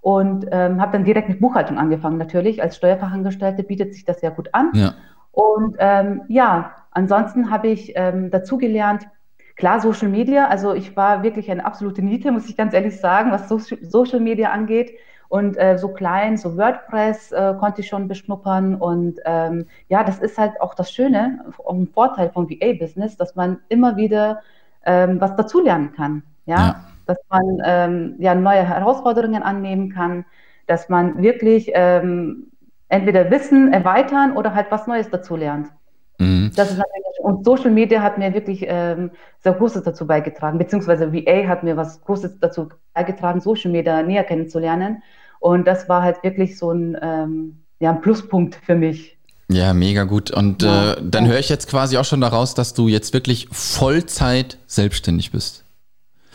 und 0.00 0.46
ähm, 0.50 0.80
habe 0.80 0.92
dann 0.92 1.04
direkt 1.04 1.28
mit 1.28 1.40
Buchhaltung 1.40 1.78
angefangen. 1.78 2.18
Natürlich, 2.18 2.62
als 2.62 2.76
Steuerfachangestellte 2.76 3.62
bietet 3.62 3.94
sich 3.94 4.04
das 4.04 4.22
ja 4.22 4.30
gut 4.30 4.48
an. 4.52 4.70
Ja. 4.74 4.94
Und 5.32 5.76
ähm, 5.78 6.22
ja, 6.28 6.74
ansonsten 6.90 7.50
habe 7.50 7.68
ich 7.68 7.92
ähm, 7.96 8.30
dazugelernt, 8.30 9.06
klar, 9.56 9.80
Social 9.80 10.08
Media, 10.08 10.46
also 10.48 10.74
ich 10.74 10.96
war 10.96 11.22
wirklich 11.22 11.50
eine 11.50 11.64
absolute 11.64 12.02
Niete, 12.02 12.32
muss 12.32 12.48
ich 12.48 12.56
ganz 12.56 12.74
ehrlich 12.74 12.98
sagen, 13.00 13.30
was 13.30 13.48
so 13.48 13.58
Social 13.58 14.20
Media 14.20 14.50
angeht. 14.50 14.92
Und 15.28 15.58
äh, 15.58 15.76
so 15.76 15.88
klein, 15.88 16.38
so 16.38 16.56
WordPress 16.56 17.32
äh, 17.32 17.54
konnte 17.60 17.82
ich 17.82 17.88
schon 17.88 18.08
beschnuppern. 18.08 18.76
Und 18.76 19.20
ähm, 19.26 19.66
ja, 19.88 20.02
das 20.02 20.20
ist 20.20 20.38
halt 20.38 20.58
auch 20.60 20.74
das 20.74 20.90
Schöne, 20.90 21.44
ein 21.68 21.86
Vorteil 21.86 22.30
vom 22.30 22.48
VA-Business, 22.48 23.18
dass 23.18 23.36
man 23.36 23.58
immer 23.68 23.98
wieder 23.98 24.40
ähm, 24.86 25.20
was 25.20 25.36
dazulernen 25.36 25.92
kann. 25.92 26.22
Ja? 26.46 26.56
ja 26.56 26.87
dass 27.08 27.18
man 27.30 27.62
ähm, 27.64 28.14
ja 28.18 28.34
neue 28.34 28.68
Herausforderungen 28.68 29.42
annehmen 29.42 29.90
kann, 29.90 30.26
dass 30.66 30.90
man 30.90 31.22
wirklich 31.22 31.70
ähm, 31.74 32.48
entweder 32.88 33.30
Wissen 33.30 33.72
erweitern 33.72 34.36
oder 34.36 34.54
halt 34.54 34.66
was 34.70 34.86
Neues 34.86 35.08
dazu 35.10 35.34
lernt. 35.34 35.68
Mhm. 36.18 36.52
Das 36.54 36.70
ist 36.70 36.76
natürlich, 36.76 37.18
und 37.22 37.44
Social 37.44 37.70
Media 37.70 38.02
hat 38.02 38.18
mir 38.18 38.34
wirklich 38.34 38.64
ähm, 38.68 39.10
sehr 39.38 39.54
Großes 39.54 39.82
dazu 39.84 40.06
beigetragen, 40.06 40.58
beziehungsweise 40.58 41.12
VA 41.12 41.48
hat 41.48 41.62
mir 41.62 41.76
was 41.76 42.02
Großes 42.02 42.40
dazu 42.40 42.68
beigetragen, 42.92 43.40
Social 43.40 43.70
Media 43.70 44.02
näher 44.02 44.24
kennenzulernen. 44.24 45.02
Und 45.40 45.66
das 45.66 45.88
war 45.88 46.02
halt 46.02 46.22
wirklich 46.22 46.58
so 46.58 46.72
ein, 46.72 46.96
ähm, 47.00 47.60
ja, 47.80 47.90
ein 47.90 48.02
Pluspunkt 48.02 48.56
für 48.56 48.74
mich. 48.74 49.16
Ja, 49.50 49.72
mega 49.72 50.04
gut. 50.04 50.30
Und 50.30 50.62
ja. 50.62 50.92
äh, 50.92 50.96
dann 51.02 51.26
höre 51.26 51.38
ich 51.38 51.48
jetzt 51.48 51.70
quasi 51.70 51.96
auch 51.96 52.04
schon 52.04 52.20
daraus, 52.20 52.54
dass 52.54 52.74
du 52.74 52.88
jetzt 52.88 53.14
wirklich 53.14 53.48
Vollzeit 53.50 54.58
selbstständig 54.66 55.32
bist. 55.32 55.64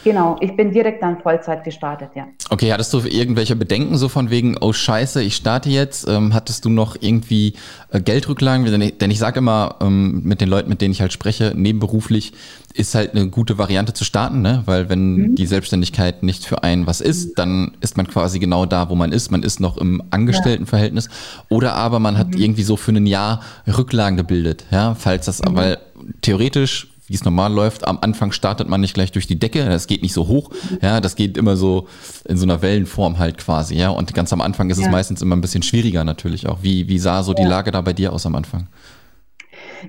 Genau, 0.03 0.35
ich 0.41 0.55
bin 0.55 0.71
direkt 0.71 1.01
dann 1.01 1.19
Vollzeit 1.21 1.63
gestartet, 1.63 2.09
ja. 2.15 2.27
Okay, 2.49 2.73
hattest 2.73 2.93
du 2.93 2.99
irgendwelche 2.99 3.55
Bedenken 3.55 3.97
so 3.97 4.09
von 4.09 4.29
wegen, 4.29 4.57
oh 4.59 4.73
scheiße, 4.73 5.23
ich 5.23 5.35
starte 5.35 5.69
jetzt? 5.69 6.07
Ähm, 6.07 6.33
hattest 6.33 6.65
du 6.65 6.69
noch 6.69 6.97
irgendwie 6.99 7.53
äh, 7.91 8.01
Geldrücklagen? 8.01 8.65
Denn 8.65 8.81
ich, 8.81 8.97
denn 8.97 9.11
ich 9.11 9.19
sage 9.19 9.39
immer 9.39 9.77
ähm, 9.81 10.21
mit 10.23 10.41
den 10.41 10.49
Leuten, 10.49 10.69
mit 10.69 10.81
denen 10.81 10.91
ich 10.91 11.01
halt 11.01 11.13
spreche, 11.13 11.53
nebenberuflich 11.55 12.33
ist 12.73 12.95
halt 12.95 13.11
eine 13.11 13.29
gute 13.29 13.57
Variante 13.57 13.93
zu 13.93 14.03
starten, 14.03 14.41
ne? 14.41 14.63
weil 14.65 14.89
wenn 14.89 15.15
mhm. 15.15 15.35
die 15.35 15.45
Selbstständigkeit 15.45 16.23
nicht 16.23 16.45
für 16.45 16.63
einen 16.63 16.87
was 16.87 17.01
ist, 17.01 17.37
dann 17.37 17.77
ist 17.81 17.97
man 17.97 18.07
quasi 18.07 18.39
genau 18.39 18.65
da, 18.65 18.89
wo 18.89 18.95
man 18.95 19.11
ist. 19.11 19.31
Man 19.31 19.43
ist 19.43 19.59
noch 19.59 19.77
im 19.77 20.01
Angestelltenverhältnis 20.09 21.09
oder 21.49 21.75
aber 21.75 21.99
man 21.99 22.17
hat 22.17 22.29
mhm. 22.29 22.41
irgendwie 22.41 22.63
so 22.63 22.75
für 22.75 22.91
ein 22.91 23.05
Jahr 23.05 23.41
Rücklagen 23.67 24.17
gebildet, 24.17 24.65
ja, 24.71 24.95
falls 24.95 25.27
das, 25.27 25.41
mhm. 25.43 25.55
weil 25.55 25.77
theoretisch 26.21 26.92
wie 27.13 27.15
es 27.15 27.23
normal 27.23 27.53
läuft. 27.53 27.87
Am 27.87 27.99
Anfang 28.01 28.31
startet 28.31 28.67
man 28.67 28.81
nicht 28.81 28.95
gleich 28.95 29.11
durch 29.11 29.27
die 29.27 29.37
Decke, 29.37 29.63
das 29.65 29.85
geht 29.85 30.01
nicht 30.01 30.13
so 30.13 30.27
hoch, 30.27 30.49
ja, 30.81 30.99
das 30.99 31.15
geht 31.15 31.37
immer 31.37 31.55
so 31.55 31.87
in 32.25 32.37
so 32.37 32.43
einer 32.43 32.63
Wellenform 32.63 33.19
halt 33.19 33.37
quasi, 33.37 33.75
ja. 33.75 33.89
Und 33.89 34.15
ganz 34.15 34.33
am 34.33 34.41
Anfang 34.41 34.71
ist 34.71 34.79
ja. 34.79 34.87
es 34.87 34.91
meistens 34.91 35.21
immer 35.21 35.35
ein 35.35 35.41
bisschen 35.41 35.61
schwieriger 35.61 36.03
natürlich 36.03 36.47
auch. 36.47 36.63
Wie, 36.63 36.89
wie 36.89 36.97
sah 36.97 37.21
so 37.21 37.35
die 37.35 37.43
Lage 37.43 37.69
da 37.69 37.81
bei 37.81 37.93
dir 37.93 38.11
aus 38.13 38.25
am 38.25 38.33
Anfang? 38.33 38.67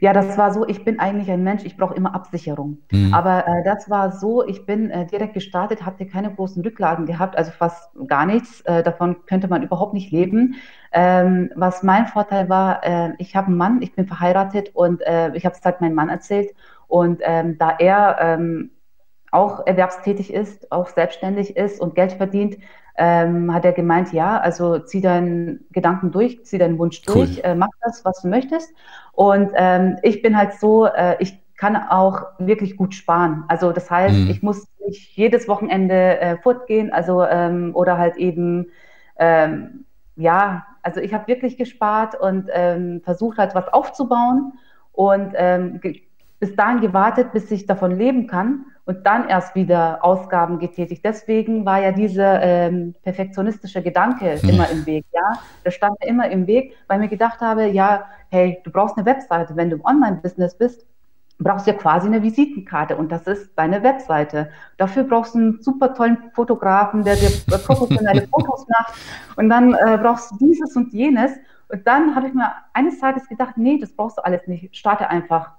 Ja, 0.01 0.13
das 0.13 0.37
war 0.37 0.53
so, 0.53 0.67
ich 0.67 0.85
bin 0.85 0.99
eigentlich 0.99 1.31
ein 1.31 1.43
Mensch, 1.43 1.65
ich 1.65 1.77
brauche 1.77 1.95
immer 1.95 2.15
Absicherung. 2.15 2.79
Mhm. 2.91 3.15
Aber 3.15 3.47
äh, 3.47 3.65
das 3.65 3.89
war 3.89 4.13
so, 4.13 4.47
ich 4.47 4.67
bin 4.67 4.91
äh, 4.91 5.07
direkt 5.07 5.35
gestartet, 5.35 5.87
hatte 5.87 6.07
keine 6.07 6.33
großen 6.35 6.63
Rücklagen 6.63 7.07
gehabt, 7.07 7.37
also 7.39 7.51
fast 7.51 7.91
gar 8.07 8.27
nichts. 8.27 8.61
Äh, 8.63 8.83
davon 8.83 9.17
könnte 9.27 9.49
man 9.49 9.63
überhaupt 9.63 9.95
nicht 9.95 10.11
leben. 10.11 10.57
Ähm, 10.93 11.51
was 11.55 11.83
mein 11.83 12.07
Vorteil 12.07 12.49
war, 12.49 12.85
äh, 12.85 13.13
ich 13.19 13.35
habe 13.35 13.49
einen 13.49 13.57
Mann, 13.57 13.83
ich 13.83 13.95
bin 13.95 14.07
verheiratet 14.07 14.71
und 14.75 15.01
äh, 15.03 15.35
ich 15.35 15.47
habe 15.47 15.57
es 15.57 15.65
halt 15.65 15.81
meinem 15.81 15.95
Mann 15.95 16.09
erzählt 16.09 16.55
und 16.89 17.21
ähm, 17.23 17.59
da 17.59 17.77
er 17.79 18.19
ähm, 18.21 18.71
auch 19.31 19.67
erwerbstätig 19.67 20.33
ist, 20.33 20.71
auch 20.71 20.89
selbstständig 20.89 21.57
ist 21.57 21.81
und 21.81 21.95
Geld 21.95 22.13
verdient, 22.13 22.57
ähm, 22.97 23.53
hat 23.53 23.65
er 23.65 23.73
gemeint, 23.73 24.13
ja, 24.13 24.39
also 24.39 24.79
zieh 24.79 25.01
deinen 25.01 25.67
Gedanken 25.73 26.13
durch, 26.13 26.45
zieh 26.45 26.59
deinen 26.59 26.79
Wunsch 26.79 27.03
cool. 27.09 27.15
durch, 27.15 27.41
äh, 27.43 27.55
mach 27.55 27.69
das, 27.83 28.05
was 28.05 28.23
du 28.23 28.29
möchtest. 28.29 28.73
Und 29.13 29.51
ähm, 29.55 29.99
ich 30.03 30.23
bin 30.23 30.37
halt 30.37 30.55
so, 30.55 30.87
äh, 30.87 31.17
ich 31.19 31.41
kann 31.57 31.77
auch 31.77 32.23
wirklich 32.39 32.77
gut 32.77 32.95
sparen. 32.95 33.45
Also 33.49 33.73
das 33.73 33.91
heißt, 33.91 34.15
mhm. 34.15 34.31
ich 34.31 34.43
muss 34.43 34.69
nicht 34.87 35.17
jedes 35.17 35.49
Wochenende 35.49 36.21
äh, 36.21 36.37
fortgehen, 36.37 36.93
also 36.93 37.25
ähm, 37.25 37.73
oder 37.75 37.99
halt 37.99 38.17
eben 38.17 38.69
ähm, 39.17 39.87
ja, 40.17 40.67
also 40.83 41.01
ich 41.01 41.13
habe 41.15 41.27
wirklich 41.27 41.57
gespart 41.57 42.15
und 42.21 42.49
ähm, 42.53 43.01
versucht 43.03 43.39
halt 43.39 43.55
was 43.55 43.69
aufzubauen 43.69 44.53
und 44.93 45.33
ähm, 45.37 45.81
bis 46.45 46.57
dahin 46.57 46.83
gewartet, 46.83 47.33
bis 47.33 47.51
ich 47.51 47.65
davon 47.65 47.97
leben 47.97 48.27
kann 48.27 48.67
und 48.85 49.07
dann 49.07 49.31
erst 49.31 49.55
wieder 49.55 50.05
Ausgaben 50.05 50.59
getätigt. 50.59 51.03
Deswegen 51.03 51.65
war 51.65 51.81
ja 51.81 51.91
dieser 51.91 52.43
ähm, 52.43 52.95
perfektionistische 53.03 53.81
Gedanke 53.83 54.37
hm. 54.37 54.49
immer 54.51 54.69
im 54.69 54.85
Weg, 54.85 55.07
ja. 55.15 55.39
Der 55.65 55.71
stand 55.71 55.99
mir 56.01 56.07
immer 56.07 56.31
im 56.31 56.47
Weg, 56.47 56.77
weil 56.87 56.99
mir 56.99 57.09
gedacht 57.09 57.41
habe, 57.41 57.69
ja, 57.69 58.05
hey, 58.29 58.61
du 58.63 58.71
brauchst 58.71 58.99
eine 58.99 59.07
Webseite. 59.07 59.57
Wenn 59.57 59.71
du 59.71 59.77
im 59.77 59.85
Online-Business 59.87 60.59
bist, 60.59 60.85
brauchst 61.39 61.67
du 61.67 61.71
ja 61.71 61.79
quasi 61.79 62.09
eine 62.09 62.23
Visitenkarte 62.23 62.95
und 62.95 63.11
das 63.11 63.27
ist 63.27 63.53
deine 63.57 63.83
Webseite. 63.83 64.51
Dafür 64.77 65.05
brauchst 65.05 65.35
du 65.35 65.39
einen 65.39 65.63
super 65.63 65.95
tollen 65.95 66.19
Fotografen, 66.35 67.05
der 67.05 67.17
dir 67.17 67.31
professionelle 67.47 68.29
Fotos 68.31 68.67
macht 68.69 68.93
und 69.37 69.49
dann 69.49 69.73
äh, 69.73 69.97
brauchst 69.97 70.31
du 70.33 70.37
dieses 70.37 70.77
und 70.77 70.93
jenes. 70.93 71.33
Und 71.69 71.87
dann 71.87 72.15
habe 72.15 72.29
ich 72.29 72.35
mir 72.35 72.53
eines 72.75 73.01
Tages 73.01 73.27
gedacht, 73.29 73.57
nee, 73.57 73.79
das 73.79 73.93
brauchst 73.93 74.19
du 74.19 74.25
alles 74.25 74.47
nicht. 74.47 74.77
Starte 74.77 75.09
einfach 75.09 75.53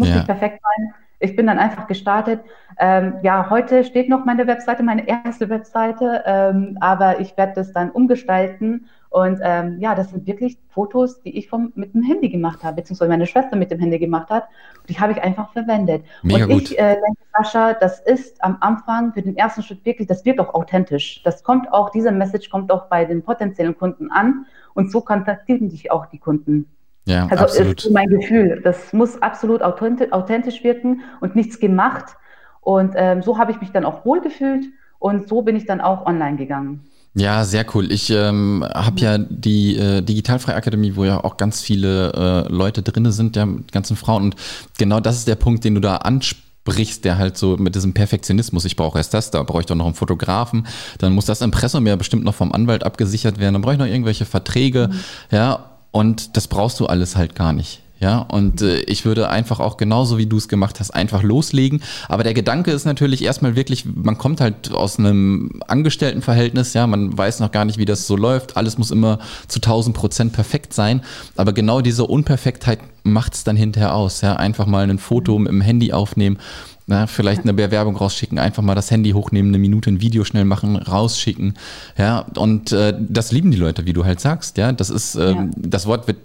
muss 0.00 0.08
ja. 0.08 0.16
nicht 0.16 0.26
perfekt 0.26 0.60
sein. 0.62 0.94
Ich 1.22 1.36
bin 1.36 1.46
dann 1.46 1.58
einfach 1.58 1.86
gestartet. 1.86 2.40
Ähm, 2.78 3.16
ja, 3.22 3.50
heute 3.50 3.84
steht 3.84 4.08
noch 4.08 4.24
meine 4.24 4.46
Webseite, 4.46 4.82
meine 4.82 5.06
erste 5.06 5.50
Webseite, 5.50 6.22
ähm, 6.24 6.78
aber 6.80 7.20
ich 7.20 7.36
werde 7.36 7.52
das 7.56 7.72
dann 7.72 7.90
umgestalten. 7.90 8.86
Und 9.10 9.40
ähm, 9.42 9.78
ja, 9.80 9.94
das 9.94 10.10
sind 10.10 10.26
wirklich 10.26 10.56
Fotos, 10.70 11.20
die 11.20 11.36
ich 11.36 11.48
vom, 11.48 11.72
mit 11.74 11.94
dem 11.94 12.02
Handy 12.02 12.30
gemacht 12.30 12.64
habe, 12.64 12.76
beziehungsweise 12.76 13.10
meine 13.10 13.26
Schwester 13.26 13.56
mit 13.56 13.70
dem 13.70 13.80
Handy 13.80 13.98
gemacht 13.98 14.30
hat. 14.30 14.44
Und 14.78 14.88
die 14.88 14.98
habe 14.98 15.12
ich 15.12 15.20
einfach 15.20 15.52
verwendet. 15.52 16.04
Mega 16.22 16.44
und 16.44 16.52
ich 16.52 16.78
äh, 16.78 16.94
denke, 16.94 17.20
Sascha, 17.36 17.74
das 17.74 18.00
ist 18.00 18.42
am 18.42 18.56
Anfang 18.60 19.12
für 19.12 19.20
den 19.20 19.36
ersten 19.36 19.62
Schritt 19.62 19.84
wirklich, 19.84 20.08
das 20.08 20.24
wird 20.24 20.40
auch 20.40 20.54
authentisch. 20.54 21.22
Das 21.22 21.42
kommt 21.42 21.70
auch, 21.72 21.90
diese 21.90 22.12
Message 22.12 22.48
kommt 22.48 22.72
auch 22.72 22.86
bei 22.86 23.04
den 23.04 23.22
potenziellen 23.22 23.76
Kunden 23.76 24.10
an. 24.10 24.46
Und 24.72 24.90
so 24.90 25.00
kontaktieren 25.02 25.68
dich 25.68 25.90
auch 25.90 26.06
die 26.06 26.18
Kunden. 26.18 26.66
Ja, 27.10 27.26
also 27.26 27.44
absolut. 27.44 27.84
ist 27.84 27.90
mein 27.90 28.08
Gefühl. 28.08 28.60
Das 28.62 28.92
muss 28.92 29.20
absolut 29.20 29.62
authentisch 29.62 30.62
wirken 30.62 31.02
und 31.20 31.34
nichts 31.36 31.58
gemacht. 31.58 32.16
Und 32.60 32.92
ähm, 32.96 33.22
so 33.22 33.38
habe 33.38 33.52
ich 33.52 33.60
mich 33.60 33.72
dann 33.72 33.84
auch 33.84 34.04
wohlgefühlt 34.04 34.66
und 34.98 35.28
so 35.28 35.42
bin 35.42 35.56
ich 35.56 35.66
dann 35.66 35.80
auch 35.80 36.06
online 36.06 36.36
gegangen. 36.36 36.84
Ja, 37.14 37.44
sehr 37.44 37.66
cool. 37.74 37.90
Ich 37.90 38.10
ähm, 38.10 38.64
habe 38.72 39.00
ja 39.00 39.18
die 39.18 39.76
äh, 39.76 40.00
Digitalfreie 40.00 40.54
Akademie, 40.54 40.94
wo 40.94 41.04
ja 41.04 41.24
auch 41.24 41.36
ganz 41.36 41.60
viele 41.60 42.12
äh, 42.12 42.52
Leute 42.52 42.82
drin 42.82 43.10
sind, 43.10 43.34
ja, 43.34 43.48
ganzen 43.72 43.96
Frauen. 43.96 44.22
Und 44.22 44.36
genau 44.78 45.00
das 45.00 45.16
ist 45.16 45.26
der 45.26 45.34
Punkt, 45.34 45.64
den 45.64 45.74
du 45.74 45.80
da 45.80 45.96
ansprichst, 45.96 47.04
der 47.04 47.18
halt 47.18 47.36
so 47.36 47.56
mit 47.56 47.74
diesem 47.74 47.94
Perfektionismus, 47.94 48.64
ich 48.64 48.76
brauche 48.76 48.98
erst 48.98 49.12
das, 49.12 49.32
da 49.32 49.42
brauche 49.42 49.60
ich 49.60 49.66
doch 49.66 49.74
noch 49.74 49.86
einen 49.86 49.94
Fotografen, 49.96 50.68
dann 50.98 51.12
muss 51.12 51.24
das 51.24 51.40
Impressum 51.40 51.84
ja 51.88 51.96
bestimmt 51.96 52.22
noch 52.22 52.34
vom 52.34 52.52
Anwalt 52.52 52.84
abgesichert 52.84 53.40
werden, 53.40 53.54
dann 53.54 53.62
brauche 53.62 53.72
ich 53.72 53.80
noch 53.80 53.86
irgendwelche 53.86 54.24
Verträge, 54.24 54.88
mhm. 54.92 54.96
ja, 55.36 55.69
und 55.90 56.36
das 56.36 56.48
brauchst 56.48 56.80
du 56.80 56.86
alles 56.86 57.16
halt 57.16 57.34
gar 57.34 57.52
nicht. 57.52 57.82
Ja, 58.00 58.20
und 58.20 58.62
äh, 58.62 58.80
ich 58.84 59.04
würde 59.04 59.28
einfach 59.28 59.60
auch 59.60 59.76
genauso 59.76 60.16
wie 60.16 60.24
du 60.24 60.38
es 60.38 60.48
gemacht 60.48 60.80
hast, 60.80 60.90
einfach 60.90 61.22
loslegen. 61.22 61.82
Aber 62.08 62.24
der 62.24 62.32
Gedanke 62.32 62.70
ist 62.70 62.86
natürlich 62.86 63.22
erstmal 63.22 63.56
wirklich, 63.56 63.84
man 63.84 64.16
kommt 64.16 64.40
halt 64.40 64.72
aus 64.72 64.98
einem 64.98 65.60
Angestelltenverhältnis, 65.68 66.72
ja, 66.72 66.86
man 66.86 67.16
weiß 67.16 67.40
noch 67.40 67.52
gar 67.52 67.66
nicht, 67.66 67.76
wie 67.76 67.84
das 67.84 68.06
so 68.06 68.16
läuft. 68.16 68.56
Alles 68.56 68.78
muss 68.78 68.90
immer 68.90 69.18
zu 69.48 69.58
1000 69.58 69.94
Prozent 69.94 70.32
perfekt 70.32 70.72
sein. 70.72 71.02
Aber 71.36 71.52
genau 71.52 71.82
diese 71.82 72.06
Unperfektheit 72.06 72.78
macht 73.02 73.34
es 73.34 73.44
dann 73.44 73.56
hinterher 73.56 73.94
aus. 73.94 74.22
Ja, 74.22 74.36
einfach 74.36 74.64
mal 74.64 74.88
ein 74.88 74.98
Foto 74.98 75.38
mit 75.38 75.52
dem 75.52 75.60
Handy 75.60 75.92
aufnehmen 75.92 76.38
na, 76.86 77.06
vielleicht 77.06 77.42
eine 77.42 77.54
Bewerbung 77.54 77.96
rausschicken, 77.96 78.38
einfach 78.38 78.62
mal 78.62 78.74
das 78.74 78.90
Handy 78.90 79.12
hochnehmen, 79.12 79.50
eine 79.50 79.58
Minute 79.58 79.90
ein 79.90 80.00
Video 80.00 80.24
schnell 80.24 80.44
machen, 80.44 80.76
rausschicken. 80.76 81.54
Ja, 81.96 82.26
und 82.36 82.72
äh, 82.72 82.94
das 82.98 83.32
lieben 83.32 83.50
die 83.50 83.56
Leute, 83.56 83.86
wie 83.86 83.92
du 83.92 84.04
halt 84.04 84.20
sagst. 84.20 84.56
Ja, 84.58 84.72
das 84.72 84.90
ist, 84.90 85.14
ähm, 85.14 85.36
ja. 85.36 85.50
das 85.56 85.86
Wort 85.86 86.06
wird 86.06 86.18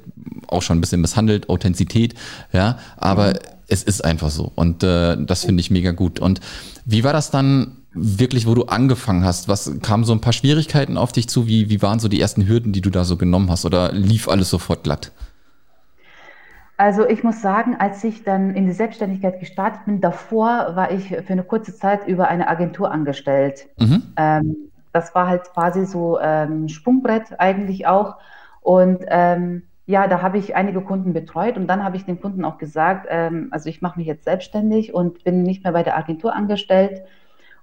auch 0.47 0.61
schon 0.61 0.77
ein 0.77 0.81
bisschen 0.81 1.01
misshandelt, 1.01 1.49
Authentizität. 1.49 2.15
Ja, 2.51 2.79
aber 2.97 3.29
mhm. 3.29 3.39
es 3.67 3.83
ist 3.83 4.03
einfach 4.03 4.31
so. 4.31 4.51
Und 4.55 4.83
äh, 4.83 5.17
das 5.23 5.45
finde 5.45 5.61
ich 5.61 5.69
mega 5.71 5.91
gut. 5.91 6.19
Und 6.19 6.39
wie 6.85 7.03
war 7.03 7.13
das 7.13 7.31
dann? 7.31 7.77
wirklich, 7.95 8.45
wo 8.45 8.53
du 8.53 8.65
angefangen 8.65 9.23
hast? 9.23 9.47
Was 9.47 9.71
kamen 9.81 10.03
so 10.03 10.11
ein 10.11 10.19
paar 10.19 10.33
Schwierigkeiten 10.33 10.97
auf 10.97 11.13
dich 11.13 11.29
zu? 11.29 11.47
Wie, 11.47 11.69
wie 11.69 11.81
waren 11.81 11.99
so 11.99 12.09
die 12.09 12.19
ersten 12.19 12.45
Hürden, 12.45 12.73
die 12.73 12.81
du 12.81 12.89
da 12.89 13.05
so 13.05 13.15
genommen 13.15 13.49
hast? 13.49 13.65
Oder 13.65 13.93
lief 13.93 14.27
alles 14.27 14.49
sofort 14.49 14.83
glatt? 14.83 15.11
Also 16.77 17.07
ich 17.07 17.23
muss 17.23 17.41
sagen, 17.41 17.77
als 17.79 18.03
ich 18.03 18.23
dann 18.23 18.53
in 18.53 18.65
die 18.65 18.73
Selbstständigkeit 18.73 19.39
gestartet 19.39 19.85
bin, 19.85 20.01
davor 20.01 20.75
war 20.75 20.91
ich 20.91 21.07
für 21.07 21.33
eine 21.33 21.43
kurze 21.43 21.73
Zeit 21.75 22.07
über 22.07 22.27
eine 22.27 22.49
Agentur 22.49 22.91
angestellt. 22.91 23.67
Mhm. 23.79 24.03
Ähm, 24.17 24.55
das 24.91 25.15
war 25.15 25.27
halt 25.27 25.43
quasi 25.53 25.85
so 25.85 26.19
ähm, 26.19 26.67
Sprungbrett 26.67 27.39
eigentlich 27.39 27.87
auch. 27.87 28.15
Und 28.61 29.05
ähm, 29.07 29.63
ja, 29.85 30.07
da 30.07 30.21
habe 30.21 30.37
ich 30.37 30.55
einige 30.55 30.81
Kunden 30.81 31.13
betreut 31.13 31.57
und 31.57 31.67
dann 31.67 31.83
habe 31.83 31.95
ich 31.95 32.05
den 32.05 32.19
Kunden 32.19 32.43
auch 32.43 32.57
gesagt, 32.57 33.07
ähm, 33.09 33.49
also 33.51 33.69
ich 33.69 33.81
mache 33.81 33.99
mich 33.99 34.07
jetzt 34.07 34.25
selbstständig 34.25 34.93
und 34.93 35.23
bin 35.23 35.43
nicht 35.43 35.63
mehr 35.63 35.73
bei 35.73 35.83
der 35.83 35.97
Agentur 35.97 36.33
angestellt. 36.35 37.03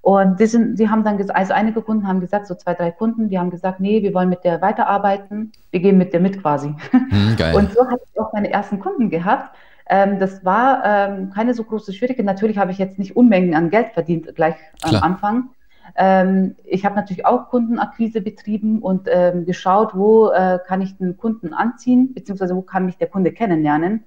Und 0.03 0.41
die, 0.41 0.47
sind, 0.47 0.81
die 0.81 0.91
haben 0.91 1.05
dann 1.05 1.17
gesagt, 1.17 1.39
also 1.39 1.53
einige 1.53 1.81
Kunden 1.81 2.09
haben 2.09 2.21
gesagt, 2.21 2.49
so 2.49 2.57
zwei, 2.57 2.75
drei 2.75 2.91
Kunden, 2.91 3.29
die 3.29 3.39
haben 3.39 3.51
gesagt, 3.51 3.79
nee, 3.79 4.03
wir 4.03 4.13
wollen 4.13 4.29
mit 4.29 4.43
der 4.43 4.61
weiterarbeiten, 4.61 5.53
wir 5.71 5.81
gehen 5.81 5.97
mit 5.97 6.13
der 6.13 6.21
mit 6.21 6.43
quasi. 6.43 6.75
Mhm, 6.93 7.37
geil. 7.37 7.55
Und 7.55 7.73
so 7.73 7.87
habe 7.87 8.01
ich 8.13 8.21
auch 8.21 8.33
meine 8.33 8.51
ersten 8.51 8.81
Kunden 8.81 9.11
gehabt. 9.11 9.55
Ähm, 9.89 10.19
das 10.19 10.45
war 10.45 10.83
ähm, 10.85 11.31
keine 11.31 11.55
so 11.55 11.63
große 11.63 11.93
Schwierigkeit. 11.93 12.27
Natürlich 12.27 12.59
habe 12.59 12.73
ich 12.73 12.79
jetzt 12.79 12.99
nicht 12.99 13.15
Unmengen 13.17 13.55
an 13.55 13.71
Geld 13.71 13.93
verdient 13.93 14.35
gleich 14.35 14.57
Klar. 14.83 15.03
am 15.03 15.13
Anfang. 15.13 15.51
Ähm, 15.97 16.57
ich 16.65 16.85
habe 16.85 16.97
natürlich 16.97 17.25
auch 17.25 17.49
Kundenakquise 17.49 18.23
betrieben 18.23 18.81
und 18.81 19.09
ähm, 19.09 19.45
geschaut, 19.45 19.95
wo 19.95 20.31
äh, 20.31 20.59
kann 20.67 20.81
ich 20.81 20.97
den 20.97 21.17
Kunden 21.17 21.55
anziehen, 21.55 22.13
beziehungsweise 22.13 22.57
wo 22.57 22.63
kann 22.63 22.87
mich 22.87 22.97
der 22.99 23.09
Kunde 23.09 23.31
kennenlernen. 23.31 24.03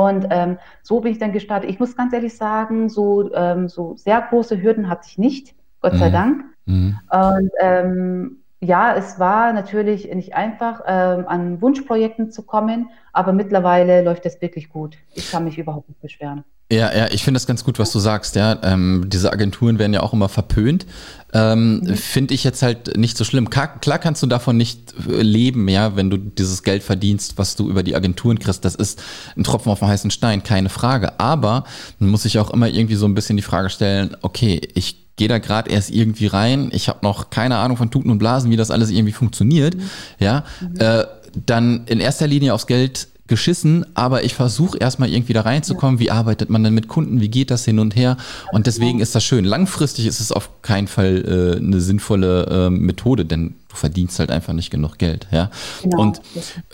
Und 0.00 0.28
ähm, 0.30 0.58
so 0.82 1.00
bin 1.00 1.12
ich 1.12 1.18
dann 1.18 1.32
gestartet. 1.32 1.68
Ich 1.68 1.78
muss 1.78 1.94
ganz 1.94 2.14
ehrlich 2.14 2.34
sagen, 2.34 2.88
so, 2.88 3.30
ähm, 3.34 3.68
so 3.68 3.96
sehr 3.96 4.22
große 4.22 4.62
Hürden 4.62 4.88
hatte 4.88 5.02
ich 5.06 5.18
nicht, 5.18 5.54
Gott 5.80 5.94
sei 5.94 6.08
mhm. 6.08 6.12
Dank. 6.12 6.44
Mhm. 6.64 6.98
Und 7.10 7.50
ähm, 7.60 8.39
ja, 8.60 8.94
es 8.94 9.18
war 9.18 9.52
natürlich 9.52 10.12
nicht 10.14 10.34
einfach, 10.34 10.82
ähm, 10.86 11.24
an 11.26 11.62
Wunschprojekten 11.62 12.30
zu 12.30 12.42
kommen, 12.42 12.90
aber 13.12 13.32
mittlerweile 13.32 14.02
läuft 14.02 14.26
es 14.26 14.40
wirklich 14.42 14.68
gut. 14.68 14.96
Ich 15.14 15.30
kann 15.30 15.44
mich 15.44 15.58
überhaupt 15.58 15.88
nicht 15.88 16.00
beschweren. 16.00 16.44
Ja, 16.72 16.94
ja, 16.94 17.08
ich 17.10 17.24
finde 17.24 17.36
das 17.36 17.48
ganz 17.48 17.64
gut, 17.64 17.80
was 17.80 17.90
du 17.90 17.98
sagst, 17.98 18.36
ja. 18.36 18.56
Ähm, 18.62 19.06
diese 19.08 19.32
Agenturen 19.32 19.80
werden 19.80 19.92
ja 19.92 20.02
auch 20.02 20.12
immer 20.12 20.28
verpönt. 20.28 20.86
Ähm, 21.32 21.80
mhm. 21.80 21.96
Finde 21.96 22.32
ich 22.32 22.44
jetzt 22.44 22.62
halt 22.62 22.96
nicht 22.96 23.16
so 23.16 23.24
schlimm. 23.24 23.50
Klar, 23.50 23.80
klar, 23.80 23.98
kannst 23.98 24.22
du 24.22 24.28
davon 24.28 24.56
nicht 24.56 24.94
äh, 25.08 25.22
leben, 25.22 25.66
ja, 25.66 25.96
wenn 25.96 26.10
du 26.10 26.16
dieses 26.16 26.62
Geld 26.62 26.84
verdienst, 26.84 27.38
was 27.38 27.56
du 27.56 27.68
über 27.68 27.82
die 27.82 27.96
Agenturen 27.96 28.38
kriegst. 28.38 28.64
Das 28.64 28.76
ist 28.76 29.02
ein 29.36 29.42
Tropfen 29.42 29.72
auf 29.72 29.80
dem 29.80 29.88
heißen 29.88 30.12
Stein, 30.12 30.44
keine 30.44 30.68
Frage. 30.68 31.18
Aber 31.18 31.64
man 31.98 32.10
muss 32.10 32.22
sich 32.22 32.38
auch 32.38 32.50
immer 32.50 32.68
irgendwie 32.68 32.94
so 32.94 33.06
ein 33.06 33.14
bisschen 33.14 33.36
die 33.36 33.42
Frage 33.42 33.70
stellen, 33.70 34.16
okay, 34.22 34.60
ich 34.74 35.09
gehe 35.20 35.28
da 35.28 35.36
gerade 35.36 35.70
erst 35.70 35.90
irgendwie 35.90 36.26
rein, 36.26 36.70
ich 36.72 36.88
habe 36.88 37.00
noch 37.02 37.28
keine 37.28 37.58
Ahnung 37.58 37.76
von 37.76 37.90
Tuten 37.90 38.10
und 38.10 38.16
Blasen, 38.16 38.50
wie 38.50 38.56
das 38.56 38.70
alles 38.70 38.90
irgendwie 38.90 39.12
funktioniert, 39.12 39.76
mhm. 39.76 39.82
ja. 40.18 40.44
Äh, 40.78 41.04
dann 41.46 41.82
in 41.86 42.00
erster 42.00 42.26
Linie 42.26 42.54
aufs 42.54 42.66
Geld 42.66 43.08
geschissen, 43.26 43.84
aber 43.94 44.24
ich 44.24 44.34
versuche 44.34 44.78
erstmal 44.78 45.10
irgendwie 45.10 45.34
da 45.34 45.42
reinzukommen. 45.42 45.96
Ja. 45.98 46.00
Wie 46.00 46.10
arbeitet 46.10 46.48
man 46.48 46.64
denn 46.64 46.72
mit 46.72 46.88
Kunden? 46.88 47.20
Wie 47.20 47.28
geht 47.28 47.50
das 47.50 47.66
hin 47.66 47.78
und 47.78 47.94
her? 47.94 48.16
Und 48.50 48.66
deswegen 48.66 48.98
ist 48.98 49.14
das 49.14 49.22
schön. 49.22 49.44
Langfristig 49.44 50.06
ist 50.06 50.20
es 50.20 50.32
auf 50.32 50.62
keinen 50.62 50.88
Fall 50.88 51.22
äh, 51.24 51.58
eine 51.58 51.80
sinnvolle 51.80 52.46
äh, 52.46 52.70
Methode, 52.70 53.26
denn 53.26 53.54
du 53.68 53.76
verdienst 53.76 54.18
halt 54.18 54.30
einfach 54.30 54.54
nicht 54.54 54.70
genug 54.70 54.96
Geld. 54.96 55.28
Ja? 55.30 55.50
Genau. 55.82 56.00
Und 56.00 56.22